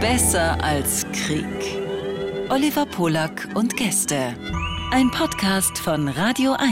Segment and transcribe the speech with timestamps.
[0.00, 1.46] Besser als Krieg.
[2.50, 4.34] Oliver Polak und Gäste.
[4.92, 6.70] Ein Podcast von Radio 1.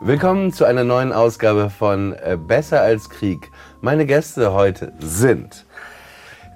[0.00, 3.50] Willkommen zu einer neuen Ausgabe von äh, Besser als Krieg.
[3.80, 5.64] Meine Gäste heute sind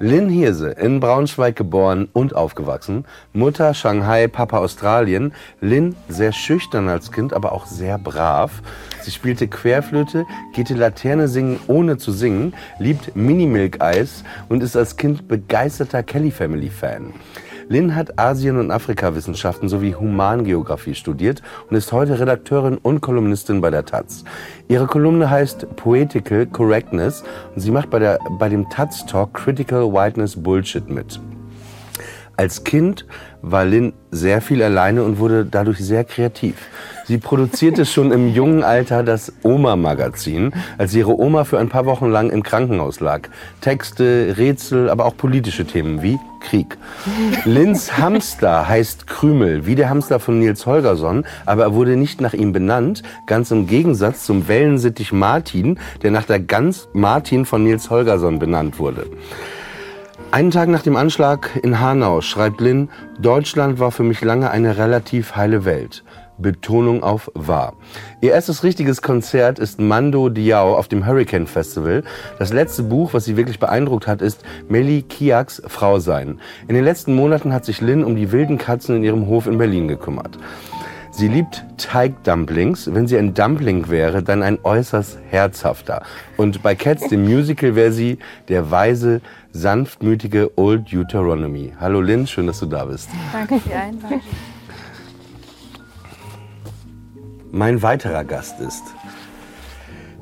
[0.01, 3.05] Lynn Hirse, in Braunschweig geboren und aufgewachsen.
[3.33, 5.33] Mutter Shanghai, Papa Australien.
[5.61, 8.63] Lynn sehr schüchtern als Kind, aber auch sehr brav.
[9.03, 14.97] Sie spielte Querflöte, geht die Laterne singen ohne zu singen, liebt Mini-Milk-Eis und ist als
[14.97, 17.13] Kind begeisterter Kelly Family Fan.
[17.69, 23.71] Lynn hat Asien- und Afrikawissenschaften sowie Humangeografie studiert und ist heute Redakteurin und Kolumnistin bei
[23.71, 24.25] der Taz.
[24.69, 29.93] Ihre Kolumne heißt Poetical Correctness und sie macht bei, der, bei dem Taz Talk Critical
[29.93, 31.21] Whiteness Bullshit mit.
[32.39, 33.05] Als Kind
[33.43, 36.55] war Lynn sehr viel alleine und wurde dadurch sehr kreativ.
[37.09, 42.11] Sie produzierte schon im jungen Alter das Oma-Magazin, als ihre Oma für ein paar Wochen
[42.11, 43.31] lang im Krankenhaus lag.
[43.63, 46.77] Texte, Rätsel, aber auch politische Themen wie Krieg.
[47.47, 52.35] Lynns Hamster heißt Krümel, wie der Hamster von Nils Holgersson, aber er wurde nicht nach
[52.35, 57.89] ihm benannt, ganz im Gegensatz zum Wellensittich Martin, der nach der Gans Martin von Nils
[57.89, 59.07] Holgersson benannt wurde.
[60.31, 64.77] Einen Tag nach dem Anschlag in Hanau schreibt Lynn, Deutschland war für mich lange eine
[64.77, 66.05] relativ heile Welt.
[66.39, 67.75] Betonung auf war.
[68.21, 72.05] Ihr erstes richtiges Konzert ist Mando Diao auf dem Hurricane Festival.
[72.39, 76.41] Das letzte Buch, was sie wirklich beeindruckt hat, ist Melly Kiaks Frau sein.
[76.69, 79.59] In den letzten Monaten hat sich Lynn um die wilden Katzen in ihrem Hof in
[79.59, 80.39] Berlin gekümmert.
[81.19, 82.95] Sie liebt Teigdumplings.
[82.95, 86.03] Wenn sie ein Dumpling wäre, dann ein äußerst herzhafter.
[86.37, 88.19] Und bei Cats, dem Musical, wäre sie
[88.49, 91.73] der weise, sanftmütige Old Deuteronomy.
[91.81, 93.09] Hallo Lynn, schön, dass du da bist.
[93.33, 94.21] Danke für die Einladung.
[97.51, 98.83] Mein weiterer Gast ist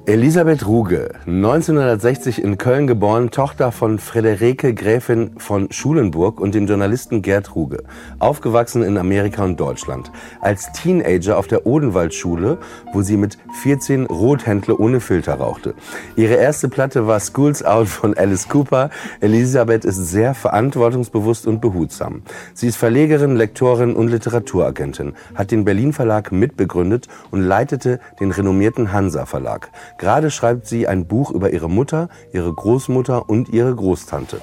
[0.09, 7.23] Elisabeth Ruge, 1960 in Köln geboren, Tochter von Frederike Gräfin von Schulenburg und dem Journalisten
[7.23, 7.83] Gerd Ruge,
[8.21, 10.13] aufgewachsen in Amerika und Deutschland.
[10.41, 12.59] Als Teenager auf der Odenwaldschule,
[12.93, 15.75] wo sie mit 14 Rothändle ohne Filter rauchte.
[16.15, 18.91] Ihre erste Platte war Schools Out von Alice Cooper.
[19.19, 22.23] Elisabeth ist sehr verantwortungsbewusst und behutsam.
[22.55, 28.93] Sie ist Verlegerin, Lektorin und Literaturagentin, hat den Berlin Verlag mitbegründet und leitete den renommierten
[28.93, 29.73] Hansa Verlag.
[29.99, 34.41] Gerade schreibt sie ein Buch über ihre Mutter, ihre Großmutter und ihre Großtante.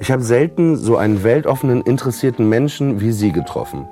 [0.00, 3.86] Ich habe selten so einen weltoffenen, interessierten Menschen wie sie getroffen.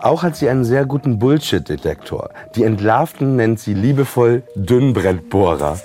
[0.00, 2.30] Auch hat sie einen sehr guten Bullshit-Detektor.
[2.56, 5.78] Die Entlarvten nennt sie liebevoll Dünnbrettbohrer.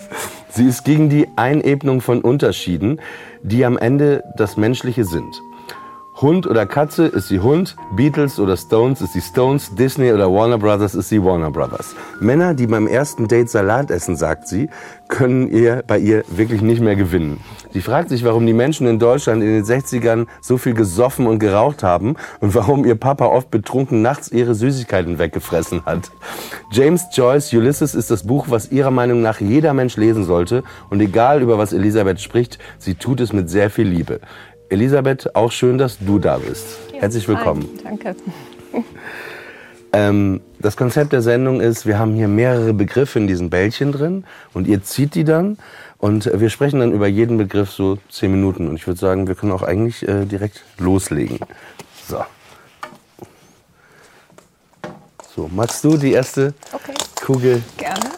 [0.50, 3.02] Sie ist gegen die Einebnung von Unterschieden,
[3.44, 5.42] die am Ende das Menschliche sind.
[6.22, 10.58] Hund oder Katze ist sie Hund, Beatles oder Stones ist sie Stones, Disney oder Warner
[10.58, 11.94] Brothers ist sie Warner Brothers.
[12.22, 14.70] Männer, die beim ersten Date Salat essen, sagt sie,
[15.10, 17.42] können ihr bei ihr wirklich nicht mehr gewinnen.
[17.74, 21.40] Sie fragt sich, warum die Menschen in Deutschland in den 60ern so viel gesoffen und
[21.40, 26.12] geraucht haben und warum ihr Papa oft betrunken nachts ihre Süßigkeiten weggefressen hat.
[26.72, 31.02] James Joyce Ulysses ist das Buch, was ihrer Meinung nach jeder Mensch lesen sollte und
[31.02, 34.22] egal über was Elisabeth spricht, sie tut es mit sehr viel Liebe.
[34.76, 36.66] Elisabeth, auch schön, dass du da bist.
[36.94, 37.68] Ja, Herzlich willkommen.
[37.78, 38.16] Hi, danke.
[39.94, 44.26] Ähm, das Konzept der Sendung ist, wir haben hier mehrere Begriffe in diesen Bällchen drin
[44.54, 45.58] und ihr zieht die dann
[46.00, 48.68] und wir sprechen dann über jeden Begriff so zehn Minuten.
[48.68, 51.40] Und ich würde sagen, wir können auch eigentlich äh, direkt loslegen.
[52.10, 52.26] So.
[55.34, 56.94] So, magst du die erste Okay,
[57.26, 57.64] Kugel?
[57.78, 58.10] gerne.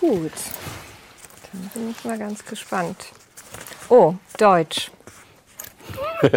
[0.00, 0.32] Gut.
[1.52, 2.96] Dann bin ich mal ganz gespannt.
[3.88, 4.90] Oh, Deutsch.
[6.22, 6.30] ich,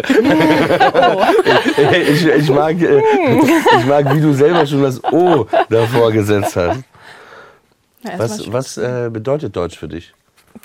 [2.26, 3.02] ich, mag, äh,
[3.78, 6.82] ich mag, wie du selber schon das O davor gesetzt hast.
[8.02, 10.14] Na, Was, was äh, bedeutet Deutsch für dich?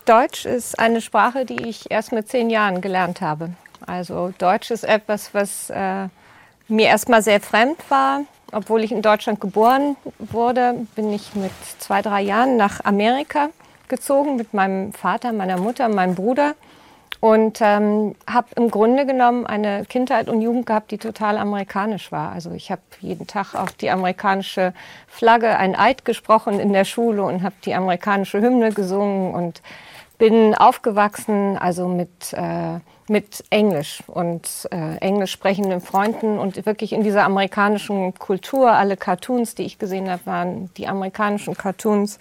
[0.06, 3.52] Deutsch ist eine Sprache, die ich erst mit zehn Jahren gelernt habe.
[3.86, 6.08] Also Deutsch ist etwas, was äh,
[6.68, 8.22] mir erstmal sehr fremd war.
[8.52, 13.50] Obwohl ich in Deutschland geboren wurde, bin ich mit zwei, drei Jahren nach Amerika
[13.88, 16.56] gezogen mit meinem Vater, meiner Mutter, meinem Bruder
[17.20, 22.32] und ähm, habe im Grunde genommen eine Kindheit und Jugend gehabt, die total amerikanisch war.
[22.32, 24.74] Also ich habe jeden Tag auf die amerikanische
[25.08, 29.62] Flagge ein Eid gesprochen in der Schule und habe die amerikanische Hymne gesungen und
[30.18, 32.80] bin aufgewachsen, also mit, äh,
[33.10, 38.72] mit Englisch und äh, englisch sprechenden Freunden und wirklich in dieser amerikanischen Kultur.
[38.72, 42.20] Alle Cartoons, die ich gesehen habe, waren die amerikanischen Cartoons.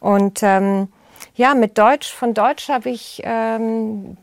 [0.00, 0.88] Und ähm,
[1.34, 4.16] ja, mit Deutsch, von Deutsch habe ich ähm,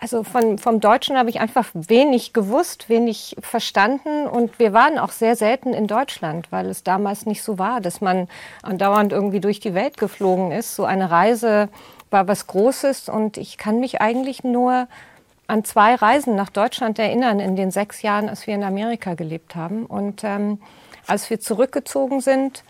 [0.00, 5.10] also von, vom Deutschen habe ich einfach wenig gewusst, wenig verstanden und wir waren auch
[5.10, 8.28] sehr selten in Deutschland, weil es damals nicht so war, dass man
[8.62, 10.76] andauernd irgendwie durch die Welt geflogen ist.
[10.76, 11.68] So eine Reise
[12.10, 14.86] war was Großes und ich kann mich eigentlich nur
[15.48, 19.56] an zwei Reisen nach Deutschland erinnern in den sechs Jahren, als wir in Amerika gelebt
[19.56, 19.86] haben.
[19.86, 20.60] Und ähm,
[21.06, 22.62] als wir zurückgezogen sind,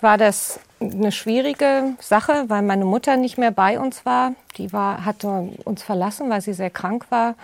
[0.00, 4.34] war das eine schwierige Sache, weil meine Mutter nicht mehr bei uns war.
[4.56, 7.34] Die war, hatte uns verlassen, weil sie sehr krank war.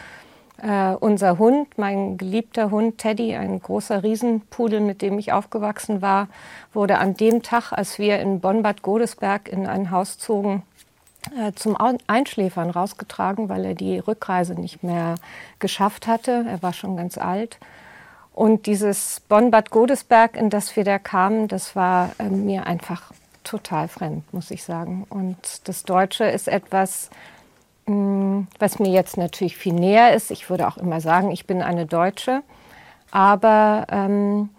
[0.62, 6.28] Äh, unser Hund, mein geliebter Hund Teddy, ein großer Riesenpudel, mit dem ich aufgewachsen war,
[6.72, 10.62] wurde an dem Tag, als wir in Bonn-Bad Godesberg in ein Haus zogen,
[11.54, 11.76] zum
[12.06, 15.16] Einschläfern rausgetragen, weil er die Rückreise nicht mehr
[15.58, 16.44] geschafft hatte.
[16.48, 17.58] Er war schon ganz alt.
[18.38, 23.10] Und dieses Bonn-Bad Godesberg, in das wir da kamen, das war äh, mir einfach
[23.42, 25.06] total fremd, muss ich sagen.
[25.10, 27.10] Und das Deutsche ist etwas,
[27.86, 30.30] mm, was mir jetzt natürlich viel näher ist.
[30.30, 32.42] Ich würde auch immer sagen, ich bin eine Deutsche.
[33.10, 34.50] Aber ähm,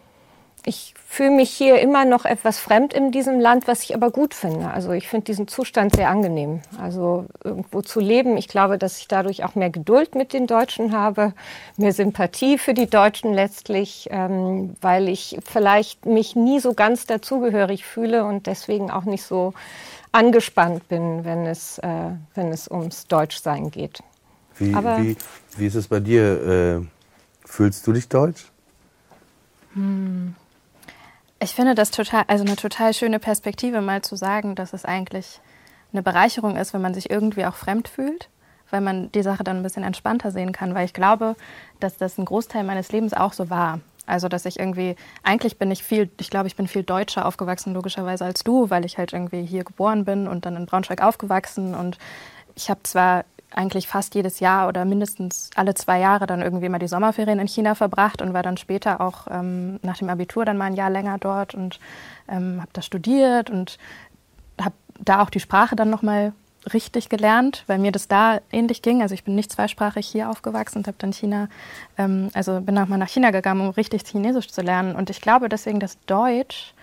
[0.65, 4.33] ich fühle mich hier immer noch etwas fremd in diesem Land, was ich aber gut
[4.33, 4.69] finde.
[4.69, 6.61] Also ich finde diesen Zustand sehr angenehm.
[6.79, 8.37] Also irgendwo zu leben.
[8.37, 11.33] Ich glaube, dass ich dadurch auch mehr Geduld mit den Deutschen habe,
[11.77, 17.85] mehr Sympathie für die Deutschen letztlich, ähm, weil ich vielleicht mich nie so ganz dazugehörig
[17.85, 19.53] fühle und deswegen auch nicht so
[20.11, 23.99] angespannt bin, wenn es, äh, wenn es ums Deutschsein geht.
[24.57, 25.17] Wie, wie,
[25.57, 26.81] wie ist es bei dir?
[26.81, 26.87] Äh,
[27.45, 28.51] fühlst du dich deutsch?
[29.73, 30.35] Hm.
[31.41, 35.39] Ich finde das total, also eine total schöne Perspektive, mal zu sagen, dass es eigentlich
[35.93, 38.29] eine Bereicherung ist, wenn man sich irgendwie auch fremd fühlt,
[38.69, 40.75] weil man die Sache dann ein bisschen entspannter sehen kann.
[40.75, 41.35] Weil ich glaube,
[41.79, 43.79] dass das ein Großteil meines Lebens auch so war.
[44.05, 47.73] Also, dass ich irgendwie, eigentlich bin ich viel, ich glaube, ich bin viel deutscher aufgewachsen,
[47.73, 51.73] logischerweise, als du, weil ich halt irgendwie hier geboren bin und dann in Braunschweig aufgewachsen.
[51.73, 51.97] Und
[52.55, 56.79] ich habe zwar eigentlich fast jedes Jahr oder mindestens alle zwei Jahre dann irgendwie mal
[56.79, 60.57] die Sommerferien in China verbracht und war dann später auch ähm, nach dem Abitur dann
[60.57, 61.79] mal ein Jahr länger dort und
[62.27, 63.77] ähm, habe da studiert und
[64.61, 66.33] habe da auch die Sprache dann nochmal
[66.73, 69.01] richtig gelernt, weil mir das da ähnlich ging.
[69.01, 71.47] Also ich bin nicht zweisprachig hier aufgewachsen und habe dann China,
[71.97, 74.95] ähm, also bin auch mal nach China gegangen, um richtig Chinesisch zu lernen.
[74.95, 76.73] Und ich glaube deswegen, dass Deutsch,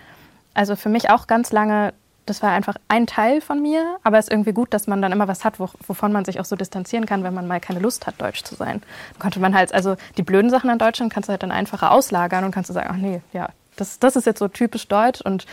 [0.55, 1.93] also für mich auch ganz lange
[2.27, 5.13] das war einfach ein Teil von mir, aber es ist irgendwie gut, dass man dann
[5.13, 8.07] immer was hat, wovon man sich auch so distanzieren kann, wenn man mal keine Lust
[8.07, 8.83] hat, Deutsch zu sein.
[9.13, 11.93] Dann konnte man halt, also die blöden Sachen an Deutschland kannst du halt dann einfacher
[11.93, 15.21] auslagern und kannst du sagen, ach nee, ja, das, das ist jetzt so typisch deutsch
[15.21, 15.47] und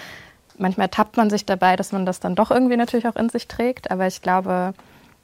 [0.58, 3.48] manchmal tappt man sich dabei, dass man das dann doch irgendwie natürlich auch in sich
[3.48, 4.74] trägt, aber ich glaube,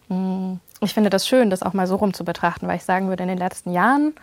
[0.07, 3.09] hm, ich finde das schön, das auch mal so rum zu betrachten, weil ich sagen
[3.09, 4.13] würde, in den letzten Jahren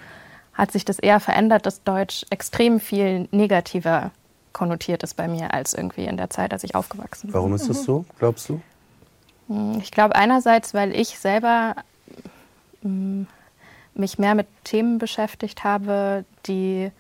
[0.55, 4.11] hat sich das eher verändert, dass Deutsch extrem viel negativer
[4.57, 7.35] konnotiert ist bei mir als irgendwie in der Zeit, als ich aufgewachsen bin.
[7.35, 8.63] Warum ist das so, glaubst du?
[9.49, 11.77] Hm, ich glaube einerseits, weil ich selber
[12.81, 13.27] hm,
[13.95, 16.91] mich mehr mit Themen beschäftigt habe, die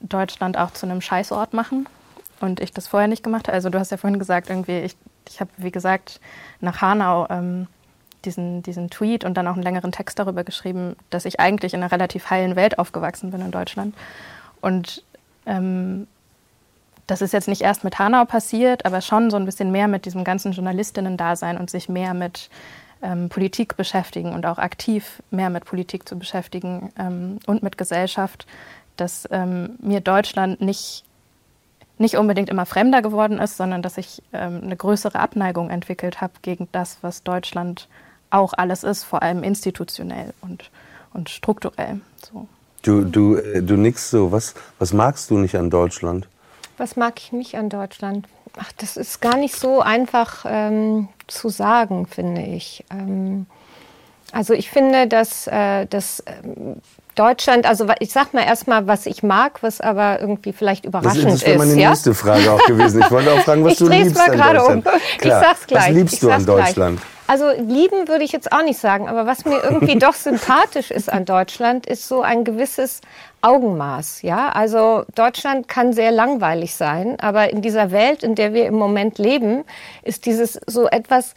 [0.00, 1.88] Deutschland auch zu einem Scheißort machen
[2.40, 3.54] und ich das vorher nicht gemacht habe.
[3.54, 4.96] Also du hast ja vorhin gesagt, irgendwie, ich,
[5.28, 6.20] ich habe, wie gesagt,
[6.60, 7.68] nach Hanau ähm,
[8.24, 11.84] diesen, diesen Tweet und dann auch einen längeren Text darüber geschrieben, dass ich eigentlich in
[11.84, 13.94] einer relativ heilen Welt aufgewachsen bin in Deutschland.
[14.60, 15.04] Und
[15.46, 16.08] ähm,
[17.06, 20.06] das ist jetzt nicht erst mit Hanau passiert, aber schon so ein bisschen mehr mit
[20.06, 22.50] diesem ganzen Journalistinnen-Dasein und sich mehr mit
[23.02, 28.46] ähm, Politik beschäftigen und auch aktiv mehr mit Politik zu beschäftigen ähm, und mit Gesellschaft,
[28.96, 31.04] dass ähm, mir Deutschland nicht,
[31.98, 36.32] nicht unbedingt immer fremder geworden ist, sondern dass ich ähm, eine größere Abneigung entwickelt habe
[36.42, 37.88] gegen das, was Deutschland
[38.30, 40.70] auch alles ist, vor allem institutionell und,
[41.12, 42.00] und strukturell.
[42.28, 42.48] So.
[42.82, 44.32] Du, du, äh, du nix so.
[44.32, 46.28] Was, was magst du nicht an Deutschland?
[46.76, 48.26] Was mag ich nicht an Deutschland?
[48.58, 52.84] Ach, das ist gar nicht so einfach ähm, zu sagen, finde ich.
[52.90, 53.46] Ähm,
[54.32, 56.76] also ich finde, dass, äh, dass ähm,
[57.14, 61.42] Deutschland, also ich sag mal erstmal, was ich mag, was aber irgendwie vielleicht überraschend ist.
[61.42, 61.90] Das wäre meine ja?
[61.90, 63.00] nächste Frage auch gewesen.
[63.00, 64.82] Ich wollte auch fragen, was ich du liebst mal gerade um.
[64.82, 64.94] Klar.
[65.20, 65.88] Ich sag's gleich.
[65.88, 67.00] Was liebst du an Deutschland?
[67.00, 67.15] Gleich.
[67.26, 71.12] Also lieben würde ich jetzt auch nicht sagen, aber was mir irgendwie doch sympathisch ist
[71.12, 73.00] an Deutschland, ist so ein gewisses
[73.42, 74.22] Augenmaß.
[74.22, 78.74] Ja, also Deutschland kann sehr langweilig sein, aber in dieser Welt, in der wir im
[78.74, 79.64] Moment leben,
[80.02, 81.34] ist dieses so etwas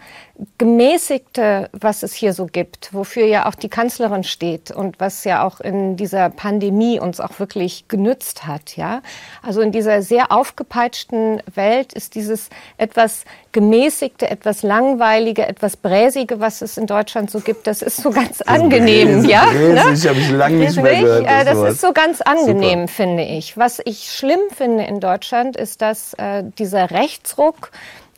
[0.57, 5.45] gemäßigte, was es hier so gibt, wofür ja auch die Kanzlerin steht und was ja
[5.45, 8.77] auch in dieser Pandemie uns auch wirklich genützt hat.
[8.77, 9.01] Ja,
[9.43, 16.61] also in dieser sehr aufgepeitschten Welt ist dieses etwas gemäßigte, etwas langweilige, etwas bräsige, was
[16.61, 19.07] es in Deutschland so gibt, das ist so ganz angenehm.
[19.07, 20.09] Bräsig, ja, bräsig ne?
[20.09, 21.25] habe ich lange nicht mehr gehört.
[21.25, 22.93] Das, äh, das ist so ganz angenehm, Super.
[22.93, 23.57] finde ich.
[23.57, 27.71] Was ich schlimm finde in Deutschland, ist, dass äh, dieser Rechtsruck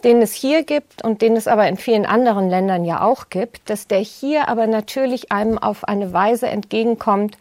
[0.03, 3.69] den es hier gibt und den es aber in vielen anderen Ländern ja auch gibt,
[3.69, 7.37] dass der hier aber natürlich einem auf eine Weise entgegenkommt,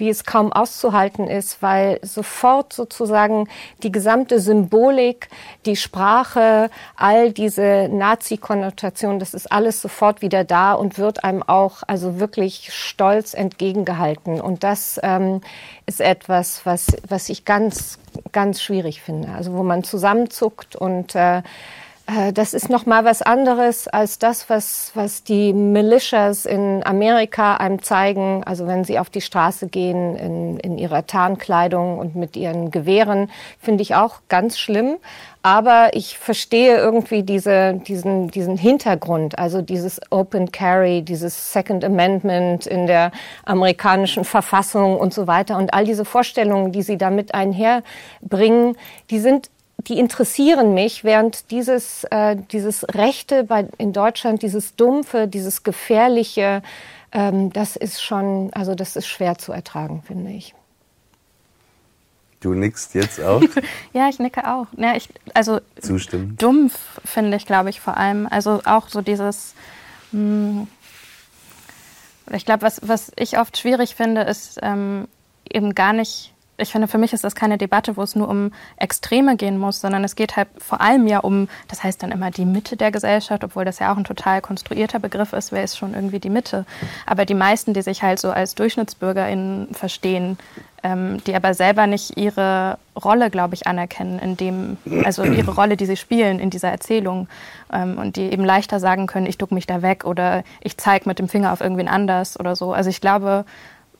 [0.00, 3.48] wie es kaum auszuhalten ist, weil sofort sozusagen
[3.82, 5.28] die gesamte Symbolik,
[5.66, 11.82] die Sprache, all diese Nazi-Konnotationen, das ist alles sofort wieder da und wird einem auch
[11.86, 14.40] also wirklich stolz entgegengehalten.
[14.40, 15.42] Und das ähm,
[15.86, 17.98] ist etwas, was, was ich ganz,
[18.32, 19.28] ganz schwierig finde.
[19.30, 21.42] Also wo man zusammenzuckt und äh,
[22.34, 27.82] das ist noch mal was anderes als das, was, was die Militias in Amerika einem
[27.82, 28.42] zeigen.
[28.44, 33.30] Also wenn sie auf die Straße gehen in, in ihrer Tarnkleidung und mit ihren Gewehren,
[33.60, 34.96] finde ich auch ganz schlimm.
[35.42, 42.66] Aber ich verstehe irgendwie diese, diesen, diesen Hintergrund, also dieses Open Carry, dieses Second Amendment
[42.66, 43.12] in der
[43.44, 48.76] amerikanischen Verfassung und so weiter und all diese Vorstellungen, die sie damit einherbringen,
[49.10, 49.48] die sind
[49.86, 56.62] die interessieren mich, während dieses, äh, dieses Rechte bei, in Deutschland, dieses Dumpfe, dieses Gefährliche,
[57.12, 60.54] ähm, das ist schon, also das ist schwer zu ertragen, finde ich.
[62.40, 63.42] Du nickst jetzt auch?
[63.92, 64.66] ja, ich nicke auch.
[64.76, 66.36] Ja, ich, also Zustimmen.
[66.38, 68.26] dumpf finde ich, glaube ich, vor allem.
[68.30, 69.54] Also auch so dieses.
[70.12, 70.68] Mh, hm,
[72.32, 75.08] ich glaube, was, was ich oft schwierig finde, ist ähm,
[75.52, 76.29] eben gar nicht
[76.60, 79.80] ich finde, für mich ist das keine Debatte, wo es nur um Extreme gehen muss,
[79.80, 82.90] sondern es geht halt vor allem ja um, das heißt dann immer die Mitte der
[82.90, 86.30] Gesellschaft, obwohl das ja auch ein total konstruierter Begriff ist, wer ist schon irgendwie die
[86.30, 86.64] Mitte.
[87.06, 90.38] Aber die meisten, die sich halt so als DurchschnittsbürgerInnen verstehen,
[90.82, 95.76] ähm, die aber selber nicht ihre Rolle, glaube ich, anerkennen, in dem, also ihre Rolle,
[95.76, 97.28] die sie spielen in dieser Erzählung
[97.72, 101.08] ähm, und die eben leichter sagen können, ich duck mich da weg oder ich zeige
[101.08, 102.72] mit dem Finger auf irgendwen anders oder so.
[102.72, 103.44] Also ich glaube,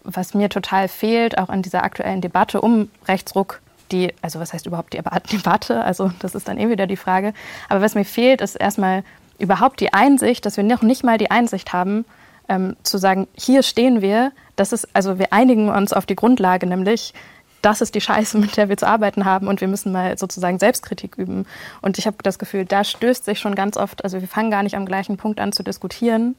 [0.04, 3.61] was mir total fehlt, auch in dieser aktuellen Debatte um Rechtsruck,
[3.92, 5.02] die, also was heißt überhaupt die
[5.33, 5.85] Debatte?
[5.85, 7.35] Also das ist dann eh wieder die Frage.
[7.69, 9.04] Aber was mir fehlt, ist erstmal
[9.38, 12.04] überhaupt die Einsicht, dass wir noch nicht mal die Einsicht haben,
[12.49, 16.66] ähm, zu sagen, hier stehen wir, das ist, also wir einigen uns auf die Grundlage,
[16.66, 17.14] nämlich
[17.62, 20.59] das ist die Scheiße, mit der wir zu arbeiten haben und wir müssen mal sozusagen
[20.59, 21.47] Selbstkritik üben.
[21.83, 24.62] Und ich habe das Gefühl, da stößt sich schon ganz oft, also wir fangen gar
[24.62, 26.37] nicht am gleichen Punkt an zu diskutieren,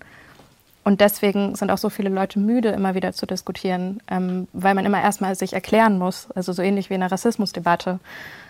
[0.83, 4.85] und deswegen sind auch so viele Leute müde, immer wieder zu diskutieren, ähm, weil man
[4.85, 7.99] immer erstmal sich erklären muss, also so ähnlich wie in einer Rassismusdebatte,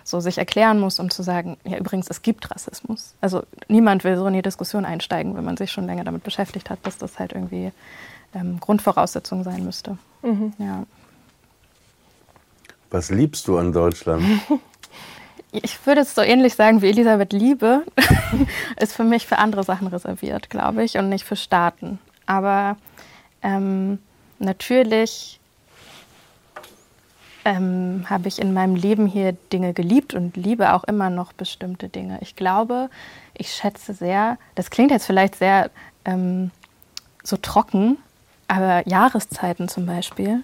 [0.03, 3.15] so sich erklären muss, um zu sagen, ja übrigens, es gibt Rassismus.
[3.19, 6.69] Also niemand will so in die Diskussion einsteigen, wenn man sich schon länger damit beschäftigt
[6.69, 7.71] hat, dass das halt irgendwie
[8.33, 9.97] ähm, Grundvoraussetzung sein müsste.
[10.21, 10.53] Mhm.
[10.57, 10.83] Ja.
[12.91, 14.23] Was liebst du an Deutschland?
[15.53, 17.83] Ich würde es so ähnlich sagen wie Elisabeth Liebe,
[18.79, 21.99] ist für mich für andere Sachen reserviert, glaube ich, und nicht für Staaten.
[22.31, 22.77] Aber
[23.43, 23.99] ähm,
[24.39, 25.41] natürlich
[27.43, 31.89] ähm, habe ich in meinem Leben hier Dinge geliebt und liebe auch immer noch bestimmte
[31.89, 32.19] Dinge.
[32.21, 32.89] Ich glaube,
[33.33, 35.71] ich schätze sehr, das klingt jetzt vielleicht sehr
[36.05, 36.51] ähm,
[37.21, 37.97] so trocken,
[38.47, 40.41] aber Jahreszeiten zum Beispiel.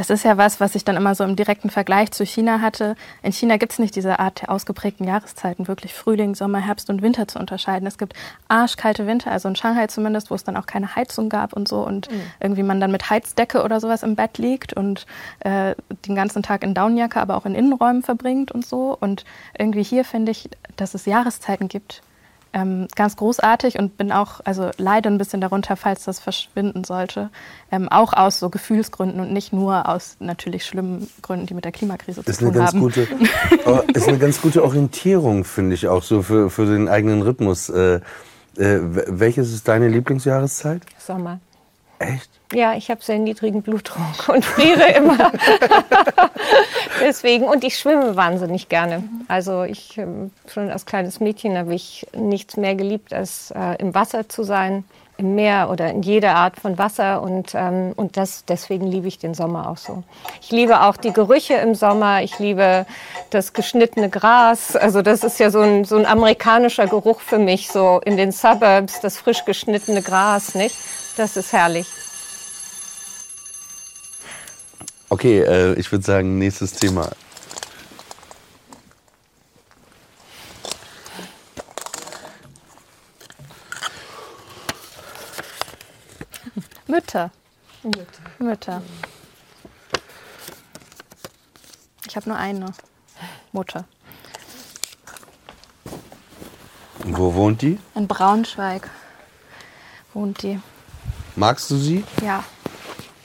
[0.00, 2.96] Das ist ja was, was ich dann immer so im direkten Vergleich zu China hatte.
[3.22, 7.02] In China gibt es nicht diese Art der ausgeprägten Jahreszeiten, wirklich Frühling, Sommer, Herbst und
[7.02, 7.86] Winter zu unterscheiden.
[7.86, 8.14] Es gibt
[8.48, 11.86] arschkalte Winter, also in Shanghai zumindest, wo es dann auch keine Heizung gab und so
[11.86, 12.22] und mhm.
[12.40, 15.04] irgendwie man dann mit Heizdecke oder sowas im Bett liegt und
[15.40, 15.74] äh,
[16.06, 18.96] den ganzen Tag in Downjacke, aber auch in Innenräumen verbringt und so.
[18.98, 19.26] Und
[19.58, 22.00] irgendwie hier finde ich, dass es Jahreszeiten gibt,
[22.52, 27.30] ähm, ganz großartig und bin auch, also leide ein bisschen darunter, falls das verschwinden sollte.
[27.70, 31.72] Ähm, auch aus so Gefühlsgründen und nicht nur aus natürlich schlimmen Gründen, die mit der
[31.72, 32.80] Klimakrise ist zu tun eine ganz haben.
[32.80, 33.02] Gute,
[33.94, 37.68] ist eine ganz gute Orientierung, finde ich auch so für, für den eigenen Rhythmus.
[37.68, 38.00] Äh,
[38.56, 40.82] äh, welches ist deine Lieblingsjahreszeit?
[40.98, 41.40] Sommer.
[42.00, 42.30] Echt?
[42.54, 45.30] Ja, ich habe sehr niedrigen Blutdruck und friere immer.
[47.00, 49.04] Deswegen, und ich schwimme wahnsinnig gerne.
[49.28, 53.94] Also ich ähm, schon als kleines Mädchen habe ich nichts mehr geliebt, als äh, im
[53.94, 54.84] Wasser zu sein,
[55.18, 57.20] im Meer oder in jeder Art von Wasser.
[57.20, 60.02] Und, ähm, und das, deswegen liebe ich den Sommer auch so.
[60.40, 62.22] Ich liebe auch die Gerüche im Sommer.
[62.22, 62.86] Ich liebe
[63.28, 64.74] das geschnittene Gras.
[64.74, 68.32] Also das ist ja so ein, so ein amerikanischer Geruch für mich, so in den
[68.32, 70.74] Suburbs, das frisch geschnittene Gras, nicht?
[71.16, 71.86] Das ist herrlich.
[75.08, 77.10] Okay, äh, ich würde sagen, nächstes Thema.
[86.86, 87.30] Mütter.
[87.82, 88.02] Mütter.
[88.38, 88.82] Mütter.
[92.06, 92.72] Ich habe nur eine
[93.52, 93.84] Mutter.
[97.04, 97.78] Wo wohnt die?
[97.94, 98.88] In Braunschweig
[100.14, 100.60] wohnt die.
[101.40, 102.04] Magst du sie?
[102.22, 102.44] Ja,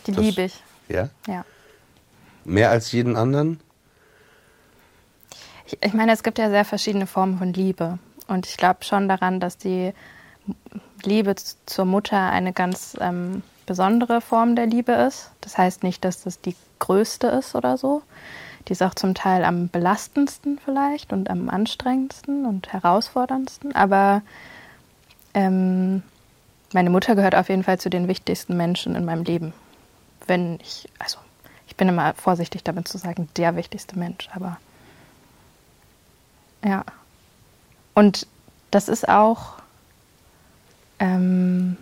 [0.07, 0.63] die liebe ich.
[0.87, 1.09] Ja?
[1.27, 1.43] Ja.
[2.45, 3.59] Mehr als jeden anderen?
[5.65, 7.99] Ich, ich meine, es gibt ja sehr verschiedene Formen von Liebe.
[8.27, 9.91] Und ich glaube schon daran, dass die
[11.03, 15.31] Liebe zur Mutter eine ganz ähm, besondere Form der Liebe ist.
[15.41, 18.01] Das heißt nicht, dass das die größte ist oder so.
[18.69, 23.75] Die ist auch zum Teil am belastendsten vielleicht und am anstrengendsten und herausforderndsten.
[23.75, 24.21] Aber
[25.33, 26.01] ähm,
[26.75, 29.53] meine Mutter gehört auf jeden Fall zu den wichtigsten Menschen in meinem Leben.
[30.27, 31.17] Wenn ich, also
[31.67, 34.57] ich bin immer vorsichtig damit zu sagen, der wichtigste Mensch, aber
[36.63, 36.85] ja.
[37.95, 38.27] Und
[38.69, 39.55] das ist auch
[40.99, 41.77] ähm,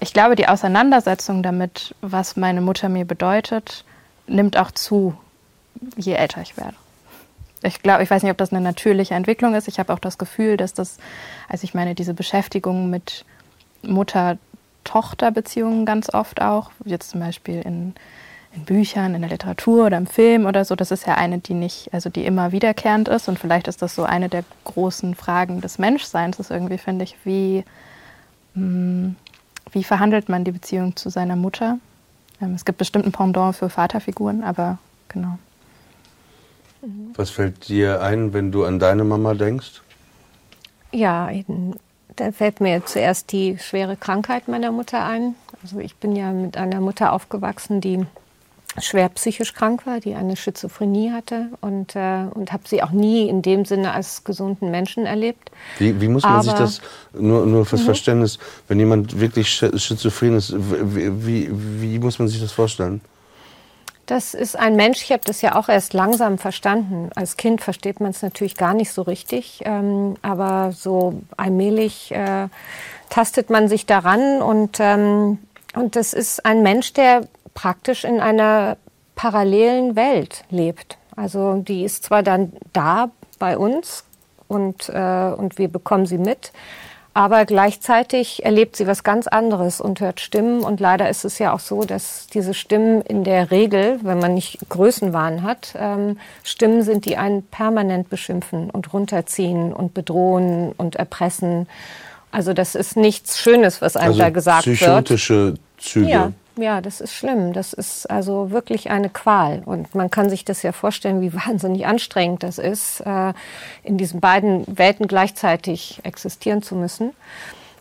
[0.00, 3.84] ich glaube, die Auseinandersetzung damit, was meine Mutter mir bedeutet,
[4.26, 5.14] nimmt auch zu,
[5.96, 6.76] je älter ich werde.
[7.62, 9.68] Ich glaube, ich weiß nicht, ob das eine natürliche Entwicklung ist.
[9.68, 10.96] Ich habe auch das Gefühl, dass das,
[11.48, 13.26] also ich meine, diese Beschäftigung mit
[13.82, 17.94] Mutter-Tochter-Beziehungen ganz oft auch, jetzt zum Beispiel in,
[18.54, 21.52] in Büchern, in der Literatur oder im Film oder so, das ist ja eine, die
[21.52, 23.28] nicht, also die immer wiederkehrend ist.
[23.28, 27.16] Und vielleicht ist das so eine der großen Fragen des Menschseins, ist irgendwie, finde ich,
[27.24, 27.64] wie,
[28.54, 29.16] mh, hm,
[29.72, 31.78] wie verhandelt man die Beziehung zu seiner Mutter?
[32.40, 35.38] Ähm, es gibt bestimmt ein Pendant für Vaterfiguren, aber genau.
[37.14, 39.82] Was fällt dir ein, wenn du an deine Mama denkst?
[40.92, 41.30] Ja,
[42.16, 45.34] da fällt mir zuerst die schwere Krankheit meiner Mutter ein.
[45.62, 48.06] Also ich bin ja mit einer Mutter aufgewachsen, die
[48.78, 53.28] schwer psychisch krank war, die eine Schizophrenie hatte und, äh, und habe sie auch nie
[53.28, 55.50] in dem Sinne als gesunden Menschen erlebt.
[55.78, 56.80] Wie, wie muss man Aber, sich das,
[57.12, 57.86] nur, nur fürs mhm.
[57.86, 63.00] Verständnis, wenn jemand wirklich schizophren ist, wie, wie, wie muss man sich das vorstellen?
[64.10, 67.10] Das ist ein Mensch, ich habe das ja auch erst langsam verstanden.
[67.14, 72.48] Als Kind versteht man es natürlich gar nicht so richtig, ähm, aber so allmählich äh,
[73.08, 75.38] tastet man sich daran und, ähm,
[75.76, 78.78] und das ist ein Mensch, der praktisch in einer
[79.14, 80.98] parallelen Welt lebt.
[81.14, 84.02] Also die ist zwar dann da bei uns
[84.48, 86.50] und, äh, und wir bekommen sie mit,
[87.12, 90.62] aber gleichzeitig erlebt sie was ganz anderes und hört Stimmen.
[90.62, 94.34] Und leider ist es ja auch so, dass diese Stimmen in der Regel, wenn man
[94.34, 100.96] nicht Größenwahn hat, ähm, Stimmen sind, die einen permanent beschimpfen und runterziehen und bedrohen und
[100.96, 101.66] erpressen.
[102.30, 105.04] Also das ist nichts Schönes, was einem also da gesagt psychotische wird.
[105.04, 106.08] Psychotische Züge.
[106.08, 107.52] Ja, ja, das ist schlimm.
[107.52, 109.62] Das ist also wirklich eine Qual.
[109.64, 113.32] Und man kann sich das ja vorstellen, wie wahnsinnig anstrengend das ist, äh,
[113.82, 117.12] in diesen beiden Welten gleichzeitig existieren zu müssen.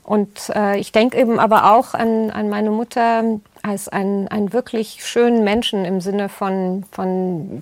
[0.09, 3.23] Und äh, ich denke eben aber auch an, an meine Mutter
[3.61, 7.61] als einen, einen wirklich schönen Menschen im Sinne von, von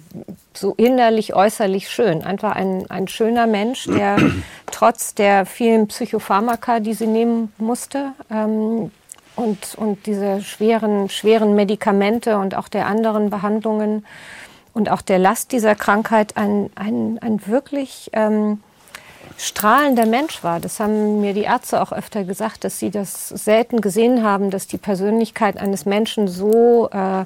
[0.54, 2.24] so innerlich, äußerlich schön.
[2.24, 4.17] Einfach ein, ein schöner Mensch, der
[4.72, 8.91] trotz der vielen Psychopharmaka, die sie nehmen musste, ähm,
[9.38, 14.06] und, und diese schweren, schweren Medikamente und auch der anderen Behandlungen
[14.73, 18.62] und auch der Last dieser Krankheit ein, ein, ein wirklich ähm,
[19.38, 20.60] strahlender Mensch war.
[20.60, 24.67] Das haben mir die Ärzte auch öfter gesagt, dass sie das selten gesehen haben, dass
[24.67, 27.26] die Persönlichkeit eines Menschen so äh,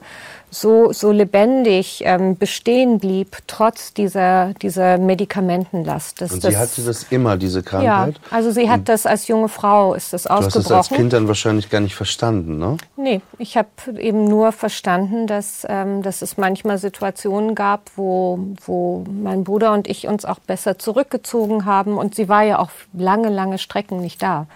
[0.54, 6.20] so, so lebendig ähm, bestehen blieb, trotz dieser, dieser Medikamentenlast.
[6.20, 8.16] Das, und sie das, hatte das immer, diese Krankheit?
[8.16, 10.52] Ja, also sie hat und das als junge Frau, ist das ausgebrochen.
[10.52, 12.76] Du hast das als Kind dann wahrscheinlich gar nicht verstanden, ne?
[12.98, 19.06] Nee, ich habe eben nur verstanden, dass, ähm, dass es manchmal Situationen gab, wo, wo
[19.10, 21.98] mein Bruder und ich uns auch besser zurückgezogen haben.
[21.98, 24.48] Und sie war ja auch lange, lange Strecken nicht da.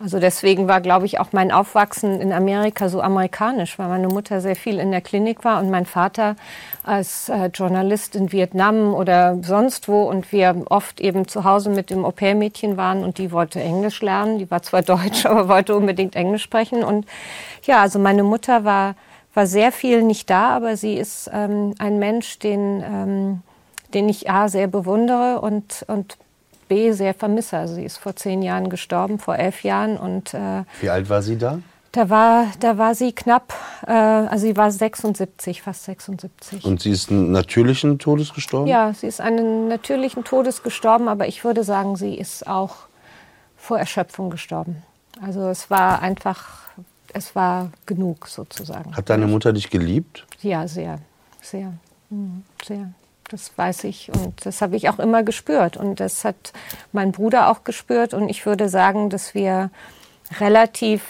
[0.00, 4.40] Also deswegen war, glaube ich, auch mein Aufwachsen in Amerika so amerikanisch, weil meine Mutter
[4.40, 6.36] sehr viel in der Klinik war und mein Vater
[6.84, 11.90] als äh, Journalist in Vietnam oder sonst wo und wir oft eben zu Hause mit
[11.90, 14.38] dem Au-pair-Mädchen waren und die wollte Englisch lernen.
[14.38, 16.84] Die war zwar Deutsch, aber wollte unbedingt Englisch sprechen.
[16.84, 17.04] Und
[17.64, 18.94] ja, also meine Mutter war,
[19.34, 23.42] war sehr viel nicht da, aber sie ist ähm, ein Mensch, den, ähm,
[23.94, 26.18] den ich A, sehr bewundere und, und
[26.68, 27.58] B sehr vermisse.
[27.58, 29.96] Also sie ist vor zehn Jahren gestorben, vor elf Jahren.
[29.96, 31.60] Und, äh, Wie alt war sie da?
[31.92, 33.54] Da war, da war sie knapp,
[33.86, 36.64] äh, also sie war 76, fast 76.
[36.64, 38.68] Und sie ist einen natürlichen Todes gestorben?
[38.68, 42.76] Ja, sie ist einen natürlichen Todes gestorben, aber ich würde sagen, sie ist auch
[43.56, 44.82] vor Erschöpfung gestorben.
[45.22, 46.68] Also es war einfach,
[47.14, 48.94] es war genug sozusagen.
[48.94, 50.26] Hat deine Mutter dich geliebt?
[50.42, 50.98] Ja, sehr,
[51.40, 51.72] sehr,
[52.10, 52.92] mhm, sehr.
[53.28, 55.76] Das weiß ich und das habe ich auch immer gespürt.
[55.76, 56.52] Und das hat
[56.92, 58.14] mein Bruder auch gespürt.
[58.14, 59.70] Und ich würde sagen, dass wir
[60.40, 61.02] relativ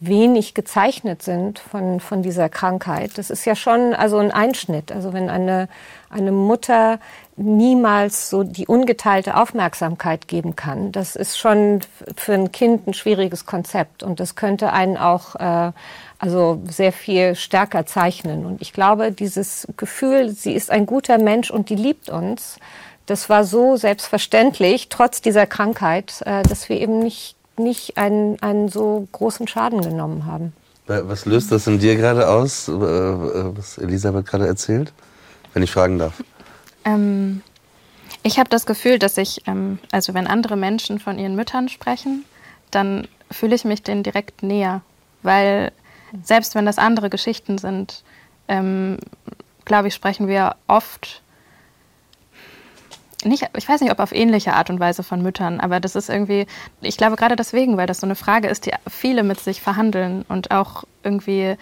[0.00, 3.18] wenig gezeichnet sind von, von dieser Krankheit.
[3.18, 4.92] Das ist ja schon also ein Einschnitt.
[4.92, 5.68] Also wenn eine,
[6.08, 7.00] eine Mutter
[7.36, 10.92] niemals so die ungeteilte Aufmerksamkeit geben kann.
[10.92, 11.80] Das ist schon
[12.16, 15.72] für ein Kind ein schwieriges Konzept und das könnte einen auch äh,
[16.18, 18.44] also sehr viel stärker zeichnen.
[18.44, 22.58] Und ich glaube, dieses Gefühl, sie ist ein guter Mensch und die liebt uns,
[23.06, 28.68] das war so selbstverständlich, trotz dieser Krankheit, äh, dass wir eben nicht, nicht einen, einen
[28.68, 30.52] so großen Schaden genommen haben.
[30.86, 34.92] Was löst das in dir gerade aus, äh, was Elisabeth gerade erzählt?
[35.52, 36.22] Wenn ich fragen darf.
[36.84, 37.42] Ähm,
[38.22, 42.24] ich habe das Gefühl, dass ich, ähm, also wenn andere Menschen von ihren Müttern sprechen,
[42.70, 44.82] dann fühle ich mich denen direkt näher.
[45.22, 45.72] Weil
[46.22, 48.02] selbst wenn das andere Geschichten sind,
[48.48, 48.98] ähm,
[49.64, 51.22] glaube ich, sprechen wir oft
[53.24, 56.08] nicht, ich weiß nicht, ob auf ähnliche Art und Weise von Müttern, aber das ist
[56.08, 56.46] irgendwie,
[56.80, 60.24] ich glaube gerade deswegen, weil das so eine Frage ist, die viele mit sich verhandeln
[60.28, 61.56] und auch irgendwie,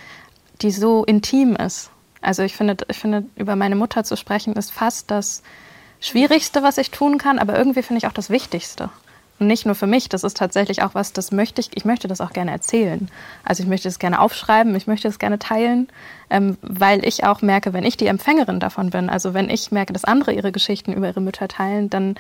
[0.61, 1.91] die so intim ist.
[2.21, 5.43] Also ich finde, ich finde, über meine Mutter zu sprechen, ist fast das
[6.01, 8.91] Schwierigste, was ich tun kann, aber irgendwie finde ich auch das Wichtigste.
[9.39, 12.23] Nicht nur für mich, das ist tatsächlich auch was, das möchte ich, ich möchte das
[12.23, 13.11] auch gerne erzählen.
[13.45, 15.89] Also ich möchte es gerne aufschreiben, ich möchte es gerne teilen,
[16.31, 19.93] ähm, weil ich auch merke, wenn ich die Empfängerin davon bin, also wenn ich merke,
[19.93, 22.15] dass andere ihre Geschichten über ihre Mütter teilen, dann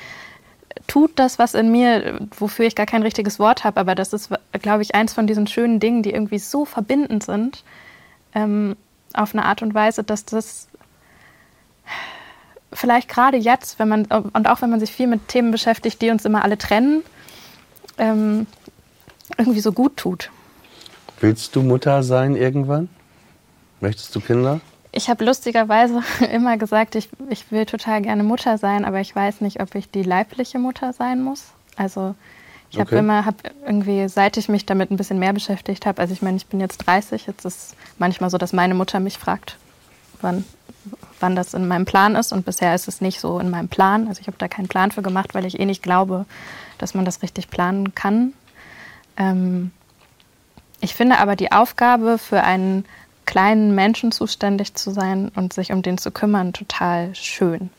[0.87, 4.31] tut das was in mir, wofür ich gar kein richtiges Wort habe, aber das ist,
[4.61, 7.65] glaube ich, eins von diesen schönen Dingen, die irgendwie so verbindend sind,
[8.35, 8.77] ähm,
[9.15, 10.69] auf eine Art und Weise, dass das
[12.77, 16.11] vielleicht gerade jetzt, wenn man, und auch wenn man sich viel mit Themen beschäftigt, die
[16.11, 17.03] uns immer alle trennen,
[17.99, 18.47] ähm,
[19.37, 20.31] irgendwie so gut tut.
[21.21, 22.89] Willst du Mutter sein irgendwann?
[23.81, 24.61] Möchtest du Kinder?
[24.93, 29.41] Ich habe lustigerweise immer gesagt, ich, ich will total gerne Mutter sein, aber ich weiß
[29.41, 31.45] nicht, ob ich die leibliche Mutter sein muss.
[31.77, 32.15] Also
[32.71, 32.99] ich habe okay.
[32.99, 36.37] immer, habe irgendwie, seit ich mich damit ein bisschen mehr beschäftigt habe, also ich meine,
[36.37, 39.57] ich bin jetzt 30, jetzt ist manchmal so, dass meine Mutter mich fragt,
[40.21, 40.45] wann
[41.21, 42.33] wann das in meinem Plan ist.
[42.33, 44.09] Und bisher ist es nicht so in meinem Plan.
[44.09, 46.27] Also ich habe da keinen Plan für gemacht, weil ich eh nicht glaube,
[46.79, 48.33] dass man das richtig planen kann.
[49.17, 49.71] Ähm
[50.81, 52.85] ich finde aber die Aufgabe, für einen
[53.25, 57.71] kleinen Menschen zuständig zu sein und sich um den zu kümmern, total schön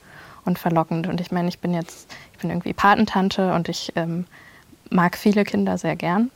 [0.46, 1.08] und verlockend.
[1.08, 4.26] Und ich meine, ich bin jetzt, ich bin irgendwie Patentante und ich ähm,
[4.90, 6.32] mag viele Kinder sehr gern.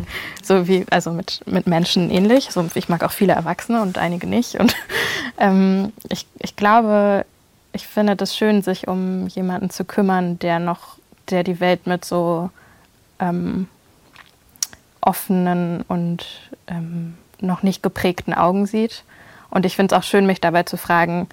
[0.42, 2.48] so wie, also mit, mit Menschen ähnlich.
[2.50, 4.56] So, ich mag auch viele Erwachsene und einige nicht.
[4.56, 4.74] Und
[5.38, 7.24] ähm, ich, ich glaube,
[7.72, 10.98] ich finde das schön, sich um jemanden zu kümmern, der noch,
[11.30, 12.50] der die Welt mit so
[13.18, 13.68] ähm,
[15.00, 16.24] offenen und
[16.66, 19.04] ähm, noch nicht geprägten Augen sieht.
[19.50, 21.28] Und ich finde es auch schön, mich dabei zu fragen,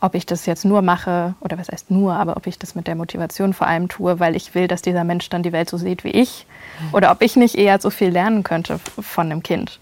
[0.00, 2.86] ob ich das jetzt nur mache, oder was heißt nur, aber ob ich das mit
[2.86, 5.76] der Motivation vor allem tue, weil ich will, dass dieser Mensch dann die Welt so
[5.76, 6.46] sieht wie ich,
[6.92, 9.80] oder ob ich nicht eher so viel lernen könnte von dem Kind.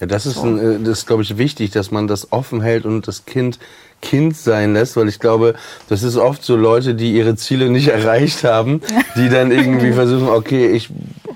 [0.00, 2.84] Ja, das ist, ein, äh, das ist, glaube ich, wichtig, dass man das offen hält
[2.84, 3.58] und das Kind
[4.02, 5.54] Kind sein lässt, weil ich glaube,
[5.88, 8.82] das ist oft so Leute, die ihre Ziele nicht erreicht haben,
[9.16, 10.90] die dann irgendwie versuchen, okay, ich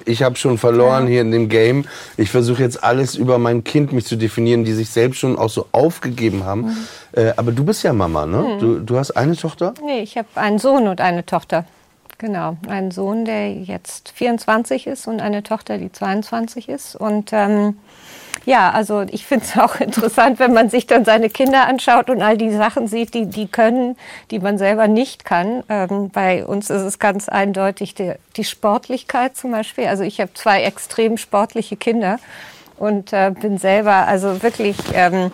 [0.06, 1.84] ich habe schon verloren hier in dem Game.
[2.16, 5.50] Ich versuche jetzt alles über mein Kind mich zu definieren, die sich selbst schon auch
[5.50, 6.62] so aufgegeben haben.
[6.62, 6.76] Mhm.
[7.12, 8.38] Äh, aber du bist ja Mama, ne?
[8.38, 8.58] Mhm.
[8.60, 9.74] Du, du hast eine Tochter?
[9.84, 11.64] Nee, ich habe einen Sohn und eine Tochter.
[12.18, 16.96] Genau, einen Sohn, der jetzt 24 ist und eine Tochter, die 22 ist.
[16.96, 17.76] Und ähm,
[18.44, 22.22] ja, also ich finde es auch interessant, wenn man sich dann seine Kinder anschaut und
[22.22, 23.96] all die Sachen sieht, die die können,
[24.30, 25.62] die man selber nicht kann.
[25.68, 29.86] Ähm, bei uns ist es ganz eindeutig die, die Sportlichkeit zum Beispiel.
[29.86, 32.18] Also ich habe zwei extrem sportliche Kinder
[32.76, 35.30] und äh, bin selber also wirklich ähm,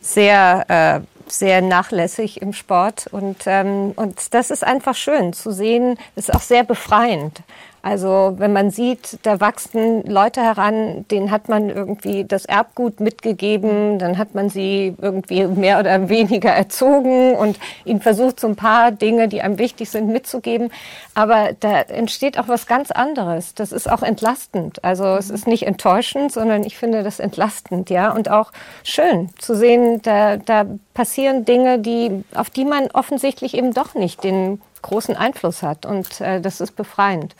[0.00, 1.00] sehr äh,
[1.32, 5.96] sehr nachlässig im Sport und ähm, und das ist einfach schön zu sehen.
[6.16, 7.42] Ist auch sehr befreiend.
[7.82, 13.98] Also wenn man sieht, da wachsen Leute heran, denen hat man irgendwie das Erbgut mitgegeben,
[13.98, 18.90] dann hat man sie irgendwie mehr oder weniger erzogen und ihnen versucht, so ein paar
[18.90, 20.70] Dinge, die einem wichtig sind, mitzugeben.
[21.14, 23.54] Aber da entsteht auch was ganz anderes.
[23.54, 24.84] Das ist auch entlastend.
[24.84, 28.52] Also es ist nicht enttäuschend, sondern ich finde das entlastend, ja, und auch
[28.84, 34.22] schön zu sehen, da, da passieren Dinge, die, auf die man offensichtlich eben doch nicht
[34.22, 35.86] den großen Einfluss hat.
[35.86, 37.34] Und äh, das ist befreiend.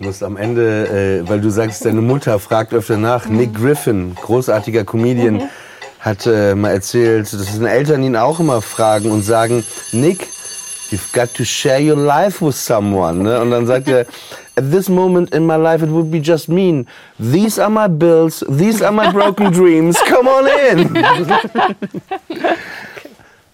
[0.00, 3.26] Ich muss am Ende, äh, weil du sagst, deine Mutter fragt öfter nach.
[3.26, 3.36] Mhm.
[3.36, 5.42] Nick Griffin, großartiger Comedian, mhm.
[5.98, 10.26] hat äh, mal erzählt, dass seine Eltern ihn auch immer fragen und sagen, Nick,
[10.90, 13.24] you've got to share your life with someone.
[13.24, 13.42] Ne?
[13.42, 14.06] Und dann sagt er,
[14.56, 16.86] at this moment in my life it would be just mean.
[17.18, 20.96] These are my bills, these are my broken dreams, come on in.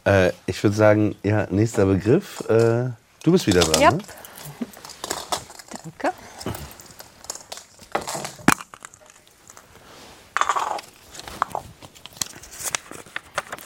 [0.04, 2.40] äh, ich würde sagen, ja, nächster Begriff.
[2.48, 2.90] Äh,
[3.24, 3.82] du bist wieder dran.
[3.82, 3.92] Yep.
[3.94, 3.98] Ne?
[5.82, 6.14] Danke.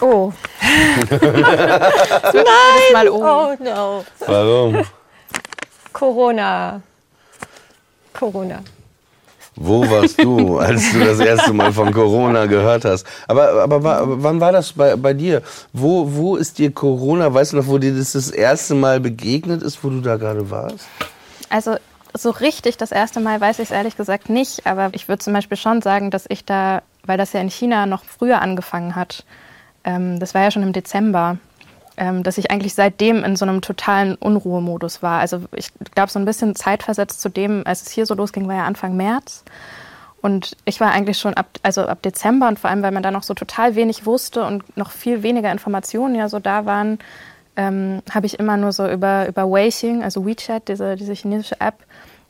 [0.01, 0.33] Oh.
[1.11, 2.93] Nein!
[2.93, 3.23] Mal um.
[3.23, 4.05] Oh no.
[4.27, 4.85] Warum?
[5.93, 6.81] Corona.
[8.13, 8.61] Corona.
[9.57, 13.05] Wo warst du, als du das erste Mal von Corona gehört hast?
[13.29, 15.43] Aber, aber wa- wann war das bei, bei dir?
[15.73, 19.63] Wo, wo ist dir Corona, weißt du noch, wo dir das das erste Mal begegnet
[19.63, 20.87] ist, wo du da gerade warst?
[21.51, 21.77] Also
[22.17, 25.35] so richtig das erste Mal weiß ich es ehrlich gesagt nicht, aber ich würde zum
[25.35, 29.25] Beispiel schon sagen, dass ich da, weil das ja in China noch früher angefangen hat,
[29.85, 31.39] ähm, das war ja schon im Dezember,
[31.97, 35.21] ähm, dass ich eigentlich seitdem in so einem totalen Unruhemodus war.
[35.21, 38.57] Also ich glaube, so ein bisschen zeitversetzt zu dem, als es hier so losging, war
[38.57, 39.45] ja Anfang März.
[40.23, 43.11] Und ich war eigentlich schon ab, also ab Dezember und vor allem, weil man da
[43.11, 46.99] noch so total wenig wusste und noch viel weniger Informationen ja so da waren,
[47.57, 51.85] ähm, habe ich immer nur so über, über Weixing, also WeChat, diese, diese chinesische App,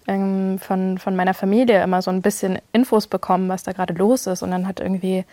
[0.07, 4.27] ähm, von, von meiner Familie immer so ein bisschen Infos bekommen, was da gerade los
[4.27, 4.43] ist.
[4.43, 5.25] Und dann hat irgendwie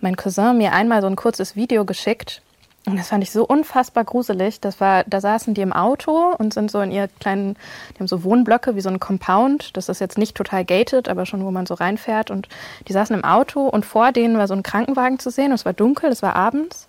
[0.00, 2.42] mein Cousin mir einmal so ein kurzes Video geschickt.
[2.86, 4.60] Und das fand ich so unfassbar gruselig.
[4.60, 7.56] Das war, da saßen die im Auto und sind so in ihr kleinen,
[7.94, 9.76] die haben so Wohnblöcke wie so ein Compound.
[9.76, 12.30] Das ist jetzt nicht total gated, aber schon, wo man so reinfährt.
[12.30, 12.48] Und
[12.86, 15.46] die saßen im Auto und vor denen war so ein Krankenwagen zu sehen.
[15.46, 16.86] Und es war dunkel, es war abends.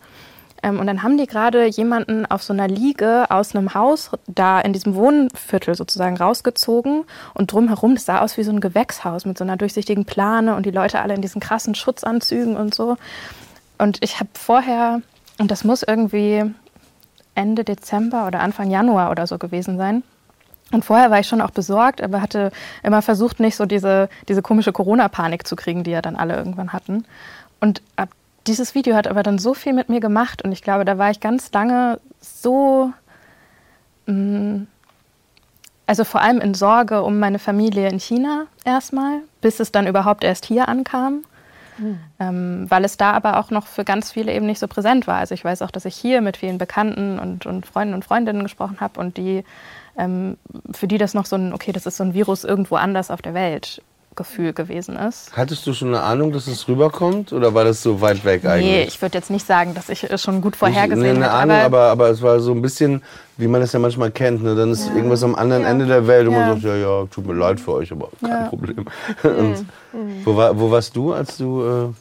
[0.64, 4.60] Ähm, und dann haben die gerade jemanden auf so einer Liege aus einem Haus da
[4.60, 9.38] in diesem Wohnviertel sozusagen rausgezogen und drumherum, das sah aus wie so ein Gewächshaus mit
[9.38, 12.98] so einer durchsichtigen Plane und die Leute alle in diesen krassen Schutzanzügen und so.
[13.78, 15.02] Und ich habe vorher,
[15.38, 16.44] und das muss irgendwie
[17.36, 20.04] Ende Dezember oder Anfang Januar oder so gewesen sein.
[20.72, 22.52] Und vorher war ich schon auch besorgt, aber hatte
[22.84, 26.74] immer versucht, nicht so diese, diese komische Corona-Panik zu kriegen, die ja dann alle irgendwann
[26.74, 27.06] hatten.
[27.60, 28.10] Und ab
[28.48, 31.12] dieses Video hat aber dann so viel mit mir gemacht und ich glaube, da war
[31.12, 32.92] ich ganz lange so,
[34.06, 34.66] mh,
[35.86, 40.24] also vor allem in Sorge um meine Familie in China erstmal, bis es dann überhaupt
[40.24, 41.24] erst hier ankam.
[42.20, 45.18] Ähm, weil es da aber auch noch für ganz viele eben nicht so präsent war.
[45.18, 48.42] Also ich weiß auch, dass ich hier mit vielen Bekannten und, und Freunden und Freundinnen
[48.42, 49.44] gesprochen habe und die,
[49.96, 50.38] ähm,
[50.72, 53.22] für die das noch so ein, okay, das ist so ein Virus irgendwo anders auf
[53.22, 53.84] der Welt
[54.18, 55.32] Gefühl gewesen ist.
[55.38, 58.66] Hattest du schon eine Ahnung, dass es rüberkommt oder war das so weit weg eigentlich?
[58.66, 61.34] Nee, ich würde jetzt nicht sagen, dass ich es schon gut vorhergesehen nee, eine hätte.
[61.34, 63.02] Ahnung, aber, aber es war so ein bisschen,
[63.38, 64.44] wie man das ja manchmal kennt.
[64.44, 64.56] Ne?
[64.56, 66.54] Dann ist irgendwas am anderen Ende der Welt und man Ja.
[66.56, 68.44] sagt, ja, ja, tut mir leid für euch, aber kein Ja.
[68.50, 68.86] Problem.
[69.24, 69.66] Und
[70.26, 71.64] wo, war, wo warst du, als du...
[71.64, 71.94] Äh,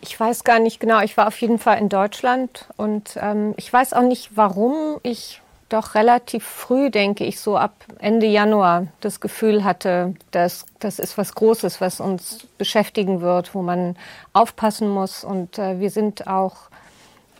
[0.00, 1.00] Ich weiß gar nicht genau.
[1.02, 5.40] Ich war auf jeden Fall in Deutschland und ähm, ich weiß auch nicht, warum ich
[5.68, 11.18] doch relativ früh, denke ich, so ab Ende Januar das Gefühl hatte, dass das ist
[11.18, 13.96] was Großes, was uns beschäftigen wird, wo man
[14.32, 15.24] aufpassen muss.
[15.24, 16.56] Und äh, wir sind auch,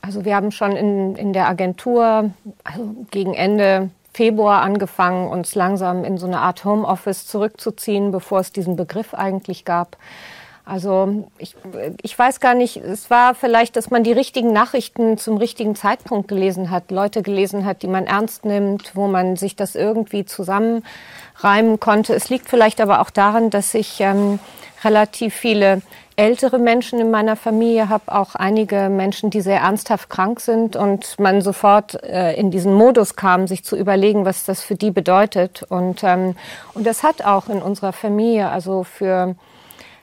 [0.02, 2.30] also wir haben schon in, in der Agentur
[2.64, 8.52] also gegen Ende Februar angefangen, uns langsam in so eine Art Homeoffice zurückzuziehen, bevor es
[8.52, 9.96] diesen Begriff eigentlich gab.
[10.68, 11.56] Also ich,
[12.02, 16.28] ich weiß gar nicht, es war vielleicht, dass man die richtigen Nachrichten zum richtigen Zeitpunkt
[16.28, 21.80] gelesen hat, Leute gelesen hat, die man ernst nimmt, wo man sich das irgendwie zusammenreimen
[21.80, 22.14] konnte.
[22.14, 24.40] Es liegt vielleicht aber auch daran, dass ich ähm,
[24.84, 25.80] relativ viele
[26.16, 31.18] ältere Menschen in meiner Familie habe, auch einige Menschen, die sehr ernsthaft krank sind und
[31.18, 35.62] man sofort äh, in diesen Modus kam, sich zu überlegen, was das für die bedeutet.
[35.62, 36.36] Und, ähm,
[36.74, 39.34] und das hat auch in unserer Familie also für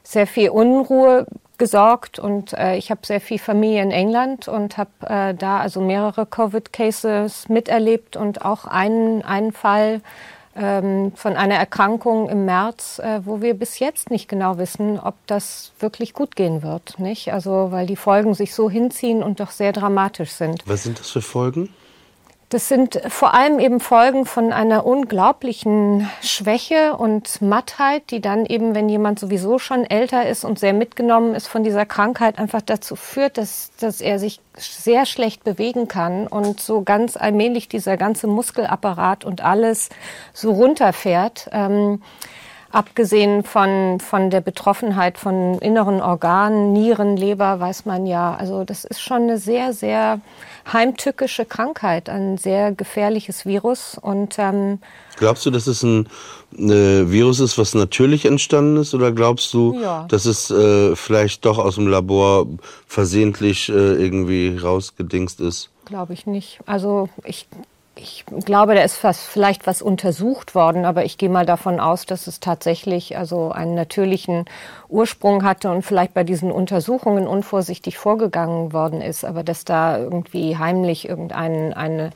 [0.06, 1.26] sehr viel Unruhe
[1.58, 5.82] gesorgt und äh, ich habe sehr viel Familie in England und habe äh, da also
[5.82, 10.02] mehrere Covid-Cases miterlebt und auch einen, einen Fall
[10.56, 15.16] ähm, von einer Erkrankung im März, äh, wo wir bis jetzt nicht genau wissen, ob
[15.28, 17.32] das wirklich gut gehen wird, nicht?
[17.34, 20.62] Also weil die Folgen sich so hinziehen und doch sehr dramatisch sind.
[20.66, 21.70] was sind das für Folgen?
[22.50, 28.76] Das sind vor allem eben Folgen von einer unglaublichen Schwäche und Mattheit, die dann eben,
[28.76, 32.96] wenn jemand sowieso schon älter ist und sehr mitgenommen ist von dieser Krankheit, einfach dazu
[32.96, 38.28] führt, dass, dass er sich sehr schlecht bewegen kann und so ganz allmählich dieser ganze
[38.28, 39.90] Muskelapparat und alles
[40.32, 41.50] so runterfährt.
[41.52, 42.04] Ähm,
[42.76, 48.36] Abgesehen von, von der Betroffenheit von inneren Organen, Nieren, Leber, weiß man ja.
[48.36, 50.20] Also das ist schon eine sehr, sehr
[50.74, 53.98] heimtückische Krankheit, ein sehr gefährliches Virus.
[53.98, 54.80] Und ähm,
[55.16, 56.10] Glaubst du, dass es ein
[56.58, 58.94] äh, Virus ist, was natürlich entstanden ist?
[58.94, 60.06] Oder glaubst du, Ja.
[60.10, 62.46] dass es äh, vielleicht doch aus dem Labor
[62.88, 65.70] versehentlich äh, irgendwie rausgedingst ist?
[65.86, 66.60] glaube ich nicht.
[66.66, 67.48] Also ich,
[67.98, 72.06] ich glaube, da ist was, vielleicht was untersucht worden, aber ich gehe mal davon aus,
[72.06, 74.46] dass es tatsächlich also einen natürlichen
[74.90, 80.58] Ursprung hatte und vielleicht bei diesen Untersuchungen unvorsichtig vorgegangen worden ist, aber dass da irgendwie
[80.58, 82.10] heimlich irgendein eine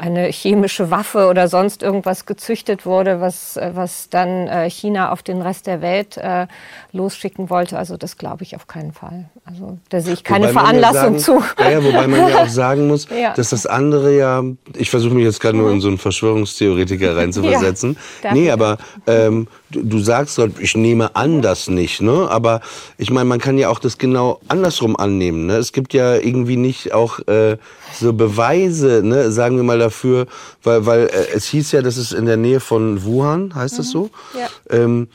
[0.00, 5.22] eine chemische Waffe oder sonst irgendwas gezüchtet wurde, was, äh, was dann äh, China auf
[5.22, 6.46] den Rest der Welt äh,
[6.92, 7.76] losschicken wollte.
[7.76, 9.28] Also das glaube ich auf keinen Fall.
[9.44, 11.40] Also da sehe ich keine Wobei Veranlassung ja zu.
[11.40, 14.42] sagen, Ja, ja, wobei man ja auch sagen muss, dass das andere ja,
[14.74, 17.98] ich versuche mich jetzt gerade nur in so einen Verschwörungstheoretiker reinzuversetzen.
[18.32, 22.28] nee, aber ähm, du, sagst ich nehme an das nicht, ne?
[22.30, 22.60] Aber
[22.98, 25.46] ich meine, man kann ja auch das genau andersrum annehmen.
[25.46, 25.56] Ne?
[25.56, 27.56] Es gibt ja irgendwie nicht auch äh,
[27.98, 30.26] so Beweise, ne, sagen wir mal dafür,
[30.62, 33.90] weil, weil äh, es hieß ja, das ist in der Nähe von Wuhan, heißt das
[33.90, 34.10] so?
[34.34, 34.48] Ja.
[34.70, 35.08] Ähm,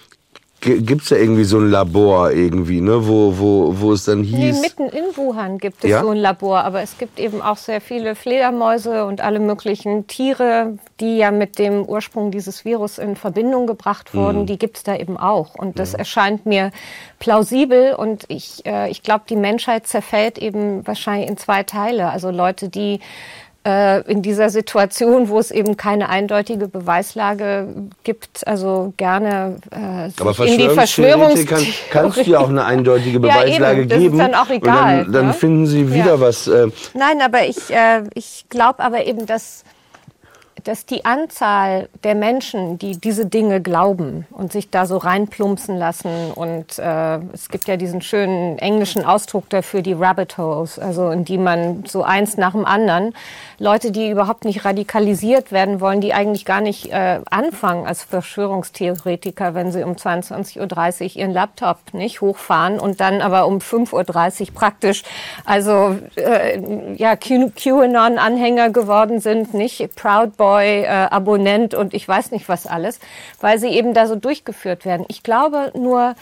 [0.65, 4.47] Gibt es ja irgendwie so ein Labor irgendwie, ne, wo, wo, wo es dann Nee,
[4.51, 4.61] hieß.
[4.61, 6.01] mitten in Wuhan gibt es Ja?
[6.01, 10.79] so ein Labor, aber es gibt eben auch sehr viele Fledermäuse und alle möglichen Tiere,
[10.99, 14.41] die ja mit dem Ursprung dieses Virus in Verbindung gebracht wurden.
[14.41, 14.45] Mhm.
[14.47, 15.53] Die gibt es da eben auch.
[15.53, 16.71] Und das erscheint mir
[17.19, 22.09] plausibel und ich, äh, ich glaube, die Menschheit zerfällt eben wahrscheinlich in zwei Teile.
[22.09, 22.99] Also Leute, die
[24.11, 27.67] in dieser Situation, wo es eben keine eindeutige Beweislage
[28.03, 31.55] gibt, also gerne äh, Aber in die Verschwörungstheoretiker
[31.89, 33.55] kann, kannst du ja auch eine eindeutige Ja, eben.
[33.57, 34.17] Beweislage Das ist geben.
[34.19, 35.33] dann auch Und egal, dann, dann ne?
[35.33, 36.19] finden sie wieder Ja.
[36.19, 36.47] was.
[36.47, 39.63] Äh, Nein, aber ich, äh, ich glaube aber eben, dass,
[40.65, 46.31] dass die Anzahl der Menschen, die diese Dinge glauben und sich da so reinplumpsen lassen
[46.33, 51.23] und äh, es gibt ja diesen schönen englischen Ausdruck dafür, die Rabbit Holes, also in
[51.23, 53.13] die man so eins nach dem anderen,
[53.59, 59.53] Leute, die überhaupt nicht radikalisiert werden wollen, die eigentlich gar nicht äh, anfangen als Verschwörungstheoretiker,
[59.53, 64.53] wenn sie um 22.30 Uhr ihren Laptop nicht hochfahren und dann aber um 5.30 Uhr
[64.53, 65.03] praktisch
[65.45, 72.49] also äh, ja, QAnon-Anhänger geworden sind, nicht Proud Boy, äh, Abonnent und ich weiß nicht
[72.49, 72.99] was alles,
[73.41, 75.05] weil sie eben da so durchgeführt werden.
[75.09, 76.15] Ich glaube nur,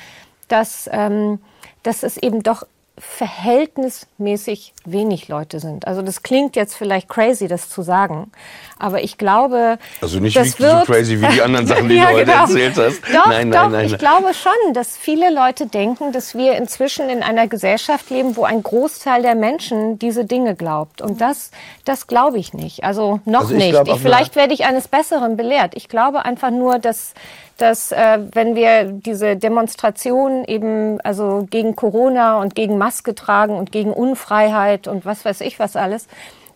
[0.48, 1.40] dass, ähm,
[1.84, 2.66] dass es eben doch
[2.98, 5.88] verhältnismäßig wenig Leute sind.
[5.88, 8.32] Also das klingt jetzt vielleicht crazy, das zu sagen,
[8.80, 12.08] aber ich glaube, also nicht das wird so crazy wie die anderen Sachen, die Ja,
[12.08, 12.42] du heute genau.
[12.42, 13.02] erzählt hast.
[13.14, 13.86] Doch, nein, doch, nein, nein.
[13.86, 14.00] ich nein.
[14.00, 18.62] glaube schon, dass viele Leute denken, dass wir inzwischen in einer Gesellschaft leben, wo ein
[18.62, 21.02] Großteil der Menschen diese Dinge glaubt.
[21.02, 21.52] Und das,
[21.86, 22.84] das glaube ich nicht.
[22.84, 23.88] Also noch Also ich nicht.
[23.88, 25.76] Ich, vielleicht werde ich eines Besseren belehrt.
[25.76, 27.14] Ich glaube einfach nur, dass
[27.58, 33.72] dass äh, wenn wir diese Demonstrationen eben also gegen Corona und gegen Maske tragen und
[33.72, 36.08] gegen Unfreiheit und was weiß ich was alles,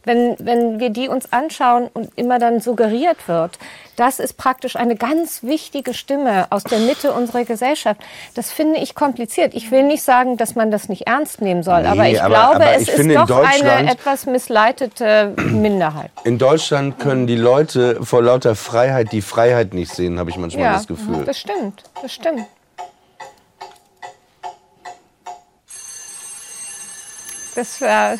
[0.03, 3.60] wenn, wenn wir die uns anschauen und immer dann suggeriert wird,
[3.97, 7.99] das ist praktisch eine ganz wichtige Stimme aus der Mitte unserer Gesellschaft.
[8.34, 9.53] Das finde ich kompliziert.
[9.53, 12.30] Ich will nicht sagen, dass man das nicht ernst nehmen soll, Nee, aber ich aber-
[12.36, 16.12] glaube, aber es ich ist finde, in doch eine etwas missleitete Minderheit.
[16.23, 20.71] In Deutschland können die Leute vor lauter Freiheit die Freiheit nicht sehen, habe ich manchmal
[20.73, 21.25] das Gefühl.
[21.25, 22.45] das stimmt, das stimmt.
[27.58, 28.17] Das, äh,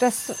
[0.00, 0.34] das,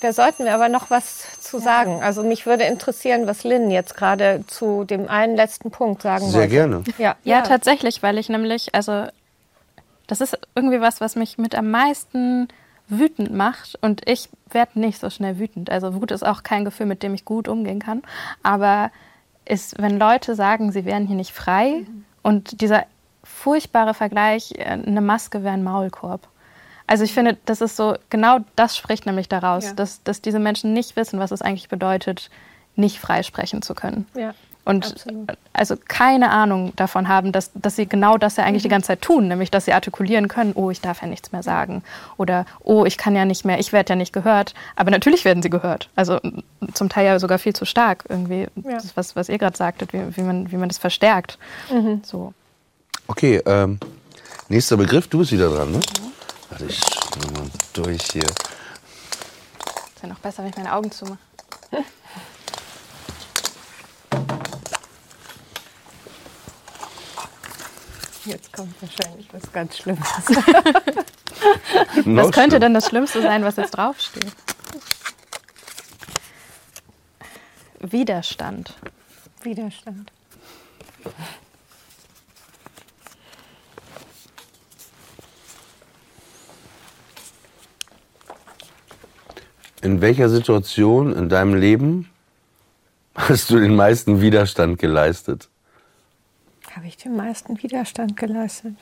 [0.00, 2.02] da sollten wir aber noch was zu sagen.
[2.02, 6.40] Also mich würde interessieren, was Lynn jetzt gerade zu dem einen letzten Punkt sagen Sehr
[6.40, 6.52] wollte.
[6.52, 6.84] gerne.
[6.98, 9.06] Ja, Ja, tatsächlich, weil ich nämlich, also
[10.08, 12.48] das ist irgendwie was, was mich mit am meisten
[12.88, 15.70] wütend macht und ich werde nicht so schnell wütend.
[15.70, 18.02] Also Wut ist auch kein Gefühl, mit dem ich gut umgehen kann,
[18.42, 18.90] aber
[19.44, 21.86] ist, wenn Leute sagen, sie wären hier nicht frei
[22.22, 22.84] und dieser
[23.22, 26.26] furchtbare Vergleich, äh, eine Maske wäre ein Maulkorb.
[26.86, 29.72] Also ich finde, das ist so, genau das spricht nämlich daraus, Ja.
[29.74, 32.30] dass, dass diese Menschen nicht wissen, was es eigentlich bedeutet,
[32.76, 34.06] nicht frei sprechen zu können.
[34.14, 35.32] Ja, Und absolut.
[35.52, 38.48] also keine Ahnung davon haben, dass, dass sie genau das ja Mhm.
[38.48, 41.32] eigentlich die ganze Zeit tun, nämlich dass sie artikulieren können, oh, ich darf ja nichts
[41.32, 41.82] mehr sagen
[42.16, 44.54] oder oh, ich kann ja nicht mehr, ich werde ja nicht gehört.
[44.76, 45.88] Aber natürlich werden sie gehört.
[45.96, 46.18] Also
[46.74, 48.74] zum Teil ja sogar viel zu stark irgendwie, Ja.
[48.74, 51.38] das, was, was ihr gerade sagtet, wie, wie, man, wie man das verstärkt.
[51.70, 52.02] Mhm.
[52.04, 52.32] So.
[53.08, 53.78] Okay, ähm,
[54.48, 55.80] nächster Begriff, du bist wieder dran, ne?
[56.52, 58.24] Warte, ich schau mal durch hier.
[58.24, 61.16] Ist ja noch besser, wenn ich meine Augen zumache.
[68.26, 70.06] Jetzt kommt wahrscheinlich was ganz Schlimmes.
[72.04, 74.32] Was könnte denn das Schlimmste sein, was jetzt draufsteht?
[77.80, 78.74] Widerstand.
[79.42, 80.12] Widerstand.
[89.82, 92.08] In welcher Situation in deinem Leben
[93.16, 95.48] hast du den meisten Widerstand geleistet?
[96.70, 98.74] Habe ich den meisten Widerstand geleistet?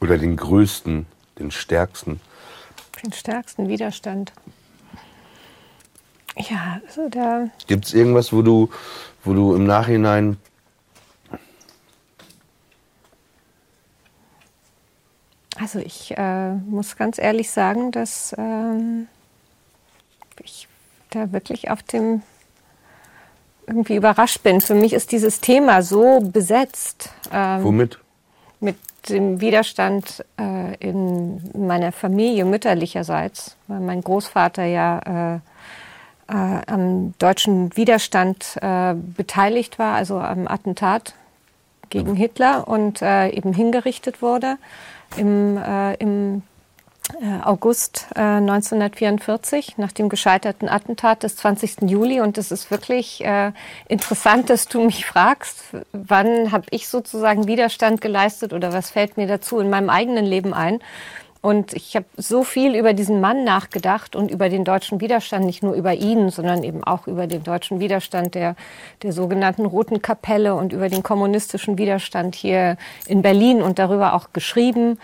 [0.00, 1.06] Oder den größten,
[1.40, 2.20] den stärksten?
[3.02, 4.32] Den stärksten Widerstand.
[6.36, 7.48] Ja, also da.
[7.66, 8.70] Gibt es irgendwas, wo du,
[9.24, 10.36] wo du im Nachhinein
[15.58, 19.08] Also ich äh, muss ganz ehrlich sagen, dass ähm,
[21.10, 22.22] da wirklich auf dem
[23.66, 24.60] irgendwie überrascht bin.
[24.60, 27.10] Für mich ist dieses Thema so besetzt.
[27.32, 27.98] Ähm, Womit?
[28.60, 28.76] Mit
[29.08, 35.40] dem Widerstand äh, in meiner Familie mütterlicherseits, weil mein Großvater ja äh,
[36.28, 41.14] äh, am deutschen Widerstand äh, beteiligt war, also am Attentat
[41.88, 44.58] gegen Hitler und äh, eben hingerichtet wurde
[45.16, 45.94] im, äh,
[47.20, 51.82] äh, August 1944 nach dem gescheiterten Attentat des 20.
[51.82, 52.20] Juli.
[52.20, 53.24] Und es ist wirklich
[53.88, 59.26] interessant, dass du mich fragst, wann habe ich sozusagen Widerstand geleistet oder was fällt mir
[59.26, 60.80] dazu in meinem eigenen Leben ein.
[61.46, 65.62] Und ich habe so viel über diesen Mann nachgedacht und über den deutschen Widerstand, nicht
[65.62, 68.56] nur über ihn, sondern eben auch über den deutschen Widerstand der,
[69.04, 72.76] der sogenannten Roten Kapelle und über den kommunistischen Widerstand hier
[73.06, 74.98] in Berlin und darüber auch geschrieben.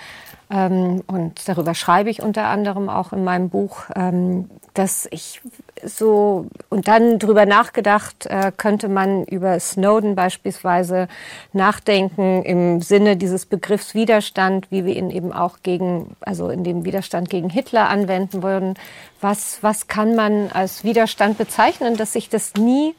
[0.52, 5.40] Ähm, und darüber schreibe ich unter anderem auch in meinem Buch, ähm, dass ich
[5.82, 11.08] so und dann drüber nachgedacht, äh, könnte man über Snowden beispielsweise
[11.52, 16.84] nachdenken im Sinne dieses Begriffs Widerstand, wie wir ihn eben auch gegen, also in dem
[16.84, 18.74] Widerstand gegen Hitler anwenden würden.
[19.20, 22.94] Was, was kann man als Widerstand bezeichnen, dass sich das nie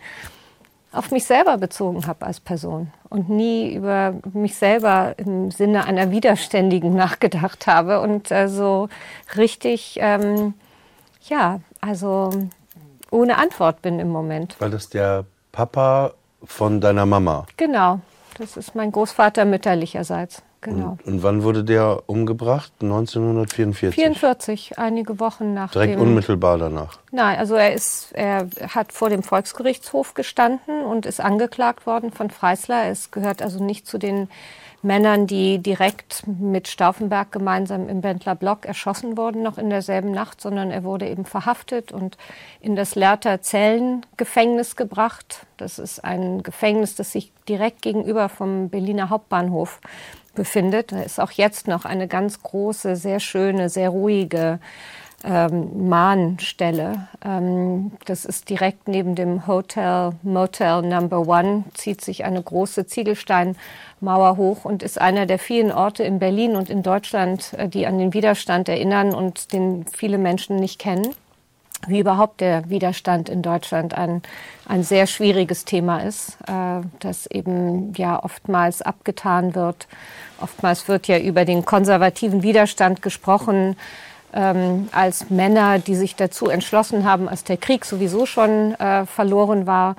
[0.94, 6.12] auf mich selber bezogen habe als Person und nie über mich selber im Sinne einer
[6.12, 8.90] Widerständigen nachgedacht habe und äh, so
[9.36, 10.54] richtig, ähm,
[11.24, 12.30] ja, also
[13.12, 14.56] ohne Antwort bin im Moment.
[14.60, 16.14] Weil das der Papa
[16.44, 17.46] von deiner Mama?
[17.58, 18.00] Genau,
[18.38, 20.44] das ist mein Großvater mütterlicherseits.
[20.64, 20.98] Genau.
[21.04, 22.72] Und, und, wann wurde der umgebracht?
[22.82, 23.96] 1944?
[23.96, 27.00] 44, einige Wochen nach Direkt dem, unmittelbar danach?
[27.12, 32.30] Nein, also er, ist, er hat vor dem Volksgerichtshof gestanden und ist angeklagt worden von
[32.30, 32.90] Freisler.
[32.90, 34.30] Es gehört also nicht zu den
[34.84, 40.42] Männern, die direkt mit Stauffenberg gemeinsam im Bentler Block erschossen wurden, noch in derselben Nacht,
[40.42, 42.18] sondern er wurde eben verhaftet und
[42.60, 45.46] in das Lehrter Zellengefängnis gebracht.
[45.56, 49.80] Das ist ein Gefängnis, das sich direkt gegenüber vom Berliner Hauptbahnhof
[50.36, 50.92] befindet.
[50.92, 54.60] Da ist auch jetzt noch eine ganz große, sehr schöne, sehr ruhige
[55.24, 57.08] ähm, Mahnstelle.
[57.24, 64.38] Ähm, das ist direkt neben dem Hotel Motel Number One, zieht sich eine große Ziegelsteinmauer
[64.38, 67.98] hoch und ist einer der vielen Orte in Berlin und in Deutschland, äh, die an
[67.98, 71.16] den Widerstand erinnern und den viele Menschen nicht kennen
[71.88, 74.22] wie überhaupt der Widerstand in Deutschland ein,
[74.68, 79.88] ein sehr schwieriges Thema ist, äh, das eben ja oftmals abgetan wird.
[80.42, 83.76] Oftmals wird ja über den konservativen Widerstand gesprochen
[84.34, 89.68] ähm, als Männer, die sich dazu entschlossen haben, als der Krieg sowieso schon äh, verloren
[89.68, 89.96] war,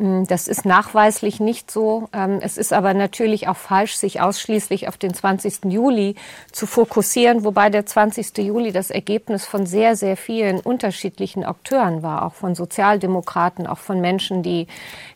[0.00, 2.08] das ist nachweislich nicht so.
[2.14, 5.66] Ähm, es ist aber natürlich auch falsch, sich ausschließlich auf den 20.
[5.66, 6.14] Juli
[6.52, 8.38] zu fokussieren, wobei der 20.
[8.38, 14.00] Juli das Ergebnis von sehr, sehr vielen unterschiedlichen Akteuren war, auch von Sozialdemokraten, auch von
[14.00, 14.68] Menschen, die,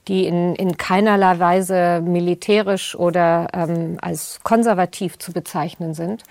[0.06, 6.24] die in, in keinerlei Weise militärisch oder ähm, als konservativ zu bezeichnen sind.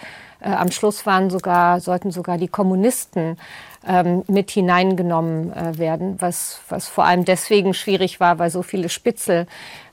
[0.44, 3.38] Äh, am Schluss waren sogar, sollten sogar die Kommunisten
[3.86, 8.90] ähm, mit hineingenommen äh, werden, was, was vor allem deswegen schwierig war, weil so viele
[8.90, 9.48] Spitzel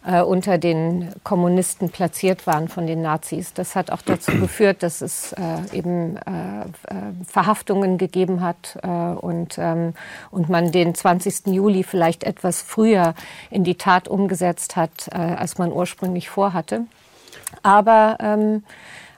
[0.06, 3.52] äh, unter den Kommunisten platziert waren von den Nazis.
[3.52, 6.20] Das hat auch dazu geführt, dass es äh, eben äh,
[6.60, 6.64] äh,
[7.26, 9.94] Verhaftungen gegeben hat äh, und, ähm,
[10.30, 11.48] und man den 20.
[11.48, 13.14] Juli vielleicht etwas früher
[13.50, 16.82] in die Tat umgesetzt hat, als man ursprünglich vorhatte.
[17.62, 18.62] Aber ähm,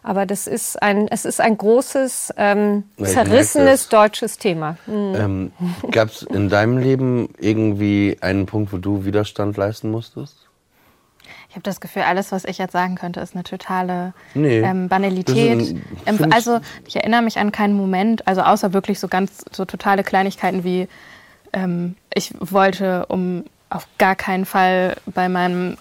[0.03, 4.77] aber das ist ein, es ist ein großes, ähm, zerrissenes deutsches Thema.
[4.87, 5.15] Mhm.
[5.15, 5.53] Ähm,
[5.91, 10.37] Gab es in deinem Leben irgendwie einen Punkt, wo du Widerstand leisten musstest?
[11.49, 14.89] Ich habe das Gefühl, alles, was ich jetzt sagen könnte, ist eine totale nee, ähm,
[14.89, 15.77] Banalität.
[16.07, 20.03] Ein, also ich erinnere mich an keinen Moment, also außer wirklich so ganz so totale
[20.03, 20.89] Kleinigkeiten wie
[21.53, 23.45] ähm, ich wollte um
[23.75, 25.77] auf gar keinen Fall bei meinem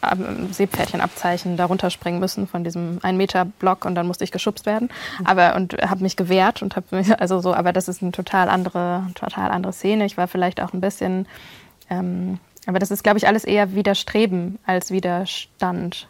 [0.52, 4.90] Seepferdchenabzeichen darunter springen müssen von diesem 1 Meter Block und dann musste ich geschubst werden.
[5.20, 5.28] Mhm.
[5.28, 8.50] Aber und habe mich gewehrt und habe mich also so, aber das ist eine total
[8.50, 10.06] andere, total andere Szene.
[10.06, 11.28] Ich war vielleicht auch ein bisschen,
[11.90, 16.08] ähm, aber das ist, glaube ich, alles eher Widerstreben als Widerstand.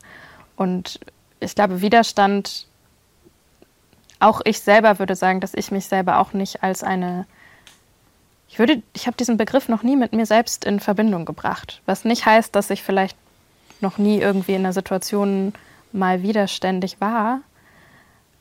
[0.56, 1.00] Und
[1.40, 2.68] ich glaube, Widerstand,
[4.20, 7.26] auch ich selber würde sagen, dass ich mich selber auch nicht als eine
[8.52, 11.82] ich würde, ich habe diesen Begriff noch nie mit mir selbst in Verbindung gebracht.
[11.86, 13.16] Was nicht heißt, dass ich vielleicht
[13.80, 15.54] noch nie irgendwie in einer Situation
[15.94, 17.40] mal widerständig war.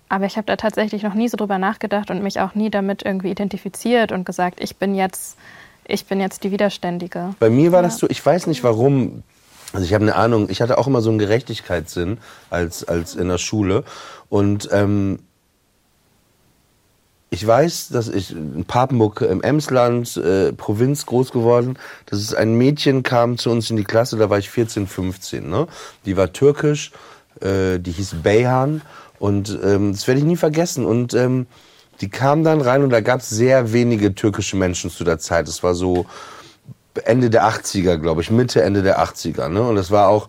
[0.08, 3.04] Aber ich habe da tatsächlich noch nie so drüber nachgedacht und mich auch nie damit
[3.04, 5.38] irgendwie identifiziert und gesagt, ich bin jetzt,
[5.86, 7.36] ich bin jetzt die Widerständige.
[7.38, 7.82] Bei mir war ja.
[7.84, 9.22] das so, ich weiß nicht warum.
[9.72, 12.18] Also ich habe eine Ahnung, ich hatte auch immer so einen Gerechtigkeitssinn
[12.50, 13.84] als, als in der Schule.
[14.28, 15.20] Und ähm,
[17.30, 22.54] ich weiß, dass ich in Papenburg im Emsland, äh, Provinz groß geworden, dass es ein
[22.54, 25.48] Mädchen kam zu uns in die Klasse, da war ich 14, 15.
[25.48, 25.68] Ne?
[26.04, 26.90] Die war türkisch,
[27.40, 28.82] äh, die hieß Beyhan
[29.20, 30.84] und ähm, das werde ich nie vergessen.
[30.84, 31.46] Und ähm,
[32.00, 35.46] die kam dann rein und da gab es sehr wenige türkische Menschen zu der Zeit.
[35.46, 36.06] Es war so
[37.04, 39.48] Ende der 80er, glaube ich, Mitte, Ende der 80er.
[39.48, 39.62] Ne?
[39.62, 40.28] Und es war auch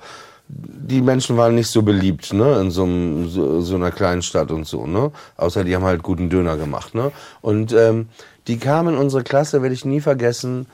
[0.53, 4.51] die Menschen waren nicht so beliebt, ne, in so, einem, so, so einer kleinen Stadt
[4.51, 5.11] und so, ne.
[5.37, 7.11] Außer die haben halt guten Döner gemacht, ne.
[7.41, 8.09] Und ähm,
[8.47, 10.65] die kamen in unsere Klasse, werde ich nie vergessen.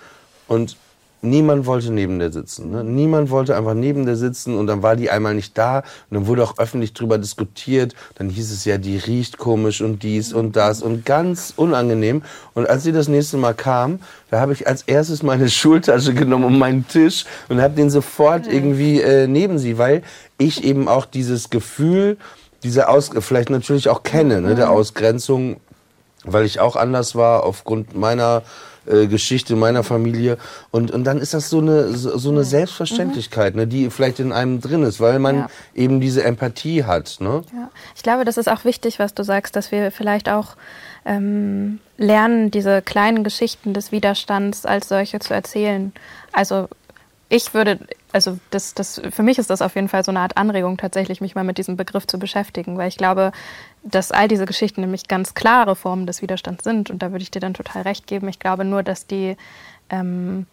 [0.47, 0.77] Und
[1.21, 2.71] niemand wollte neben der sitzen.
[2.71, 2.83] Ne?
[2.83, 6.27] Niemand wollte einfach neben der sitzen und dann war die einmal nicht da und dann
[6.27, 7.95] wurde auch öffentlich drüber diskutiert.
[8.15, 12.21] Dann hieß es ja, die riecht komisch und dies und das und ganz unangenehm.
[12.53, 13.99] Und als sie das nächste Mal kam,
[14.29, 18.47] da habe ich als erstes meine Schultasche genommen um meinen Tisch und habe den sofort
[18.47, 20.03] irgendwie äh, neben sie, weil
[20.37, 22.17] ich eben auch dieses Gefühl,
[22.63, 25.57] diese Aus vielleicht natürlich auch kenne, ne, der Ausgrenzung,
[26.23, 28.43] weil ich auch anders war aufgrund meiner
[28.87, 30.37] äh, Geschichte meiner Familie.
[30.71, 34.31] Und, und dann ist das so eine, so, so eine Selbstverständlichkeit, ne, die vielleicht in
[34.31, 35.49] einem drin ist, weil man Ja.
[35.75, 37.17] eben diese Empathie hat.
[37.19, 37.43] Ne?
[37.53, 37.69] Ja.
[37.95, 40.55] Ich glaube, das ist auch wichtig, was du sagst, dass wir vielleicht auch
[41.05, 45.93] ähm, lernen, diese kleinen Geschichten des Widerstands als solche zu erzählen.
[46.33, 46.67] Also
[47.29, 47.79] ich würde,
[48.17, 51.21] also das, das, für mich ist das auf jeden Fall so eine Art Anregung, tatsächlich
[51.21, 53.31] mich mal mit diesem Begriff zu beschäftigen, weil ich glaube,
[53.83, 57.31] dass all diese Geschichten nämlich ganz klare Formen des Widerstands sind und da würde ich
[57.31, 58.27] dir dann total recht geben.
[58.27, 59.37] Ich glaube nur, dass die
[59.89, 60.47] ähm,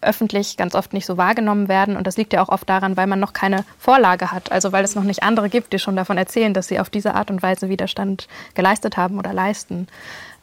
[0.00, 1.96] öffentlich ganz oft nicht so wahrgenommen werden.
[1.96, 4.52] Und das liegt ja auch oft daran, weil man noch keine Vorlage hat.
[4.52, 7.14] Also weil es noch nicht andere gibt, die schon davon erzählen, dass sie auf diese
[7.14, 9.88] Art und Weise Widerstand geleistet haben oder leisten.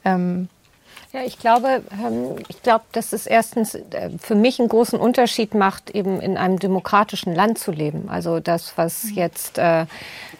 [0.03, 0.49] Ähm,
[1.15, 5.53] Ja, ich glaube, ähm, ich glaube, dass es erstens äh, für mich einen großen Unterschied
[5.53, 8.09] macht, eben in einem demokratischen Land zu leben.
[8.09, 9.85] Also das, was jetzt äh,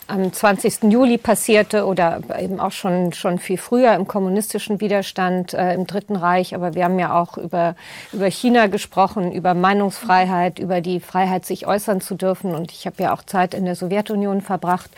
[0.08, 0.92] am 20.
[0.92, 6.18] Juli passierte oder eben auch schon, schon viel früher im kommunistischen Widerstand äh, im Dritten
[6.18, 6.54] Reich.
[6.54, 7.78] Aber wir haben ja auch über,
[8.12, 12.54] über China gesprochen, über Meinungsfreiheit, über die Freiheit, sich äußern zu dürfen.
[12.54, 14.92] Und ich habe ja auch Zeit in der Sowjetunion verbracht.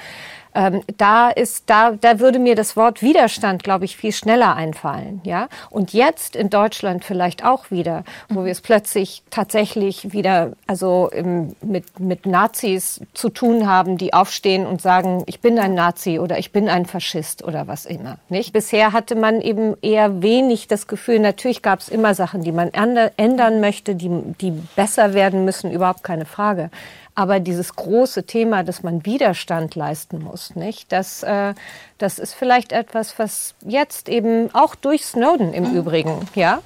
[0.58, 5.22] Ähm, da ist, da, da würde mir das Wort Widerstand, glaube ich, viel schneller einfallen,
[5.24, 5.50] ja.
[5.70, 11.56] Und jetzt in Deutschland vielleicht auch wieder, wo wir es plötzlich tatsächlich wieder, also im,
[11.62, 16.40] mit, mit Nazis zu tun haben, die aufstehen und sagen, ich bin ein Nazi oder
[16.40, 18.52] ich bin ein Faschist oder was immer, nicht?
[18.52, 22.70] Bisher hatte man eben eher wenig das Gefühl, natürlich gab es immer Sachen, die man
[22.70, 24.10] änder- ändern möchte, die,
[24.42, 26.72] die besser werden müssen, überhaupt keine Frage.
[27.18, 30.92] Aber dieses große Thema, dass man Widerstand leisten muss, nicht?
[30.92, 31.56] Das, äh,
[31.98, 36.60] das ist vielleicht etwas, was jetzt eben auch durch Snowden im Übrigen, ja,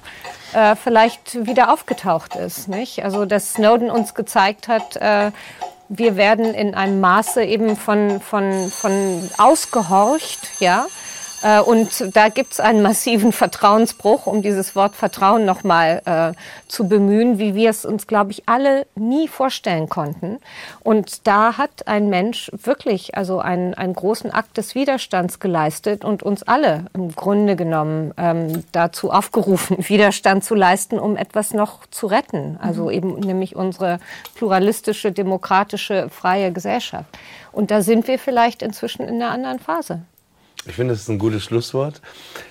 [0.52, 3.02] äh, vielleicht wieder aufgetaucht ist, nicht?
[3.02, 5.30] Also, dass Snowden uns gezeigt hat, äh,
[5.88, 10.84] wir werden in einem Maße eben von, von, von ausgehorcht, ja.
[11.42, 16.38] Äh, Und da gibt es einen massiven Vertrauensbruch, um dieses Wort Vertrauen nochmal äh,
[16.68, 20.38] zu bemühen, wie wir es uns, glaube ich, alle nie vorstellen konnten.
[20.80, 26.22] Und da hat ein Mensch wirklich also einen, einen großen Akt des Widerstands geleistet und
[26.22, 32.06] uns alle im Grunde genommen ähm, dazu aufgerufen, Widerstand zu leisten, um etwas noch zu
[32.06, 32.58] retten.
[32.62, 33.98] Also eben nämlich unsere
[34.34, 37.06] pluralistische, demokratische, freie Gesellschaft.
[37.50, 40.02] Und da sind wir vielleicht inzwischen in einer anderen Phase.
[40.64, 42.00] Ich finde, das ist ein gutes Schlusswort.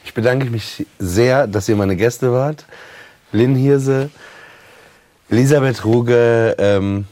[0.03, 2.65] Ich bedanke mich sehr, dass ihr meine Gäste wart.
[3.31, 4.09] Lynn Hirse,
[5.29, 6.55] Elisabeth Ruge.
[6.59, 7.05] Ähm,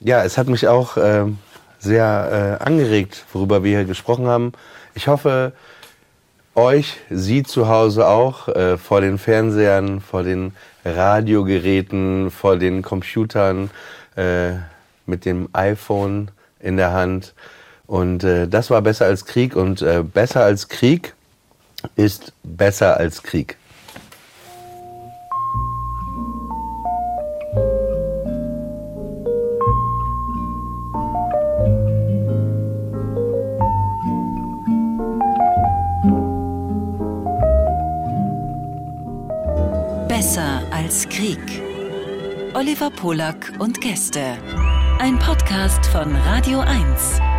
[0.00, 1.38] ja, es hat mich auch ähm,
[1.78, 4.52] sehr äh, angeregt, worüber wir hier gesprochen haben.
[4.94, 5.52] Ich hoffe,
[6.54, 13.70] euch, Sie zu Hause auch, äh, vor den Fernsehern, vor den Radiogeräten, vor den Computern,
[14.16, 14.52] äh,
[15.06, 16.30] mit dem iPhone
[16.60, 17.32] in der Hand.
[17.86, 21.14] Und äh, das war besser als Krieg und äh, besser als Krieg
[21.96, 23.56] ist besser als Krieg.
[40.08, 41.38] Besser als Krieg.
[42.54, 44.38] Oliver Polak und Gäste.
[45.00, 47.33] Ein Podcast von Radio 1.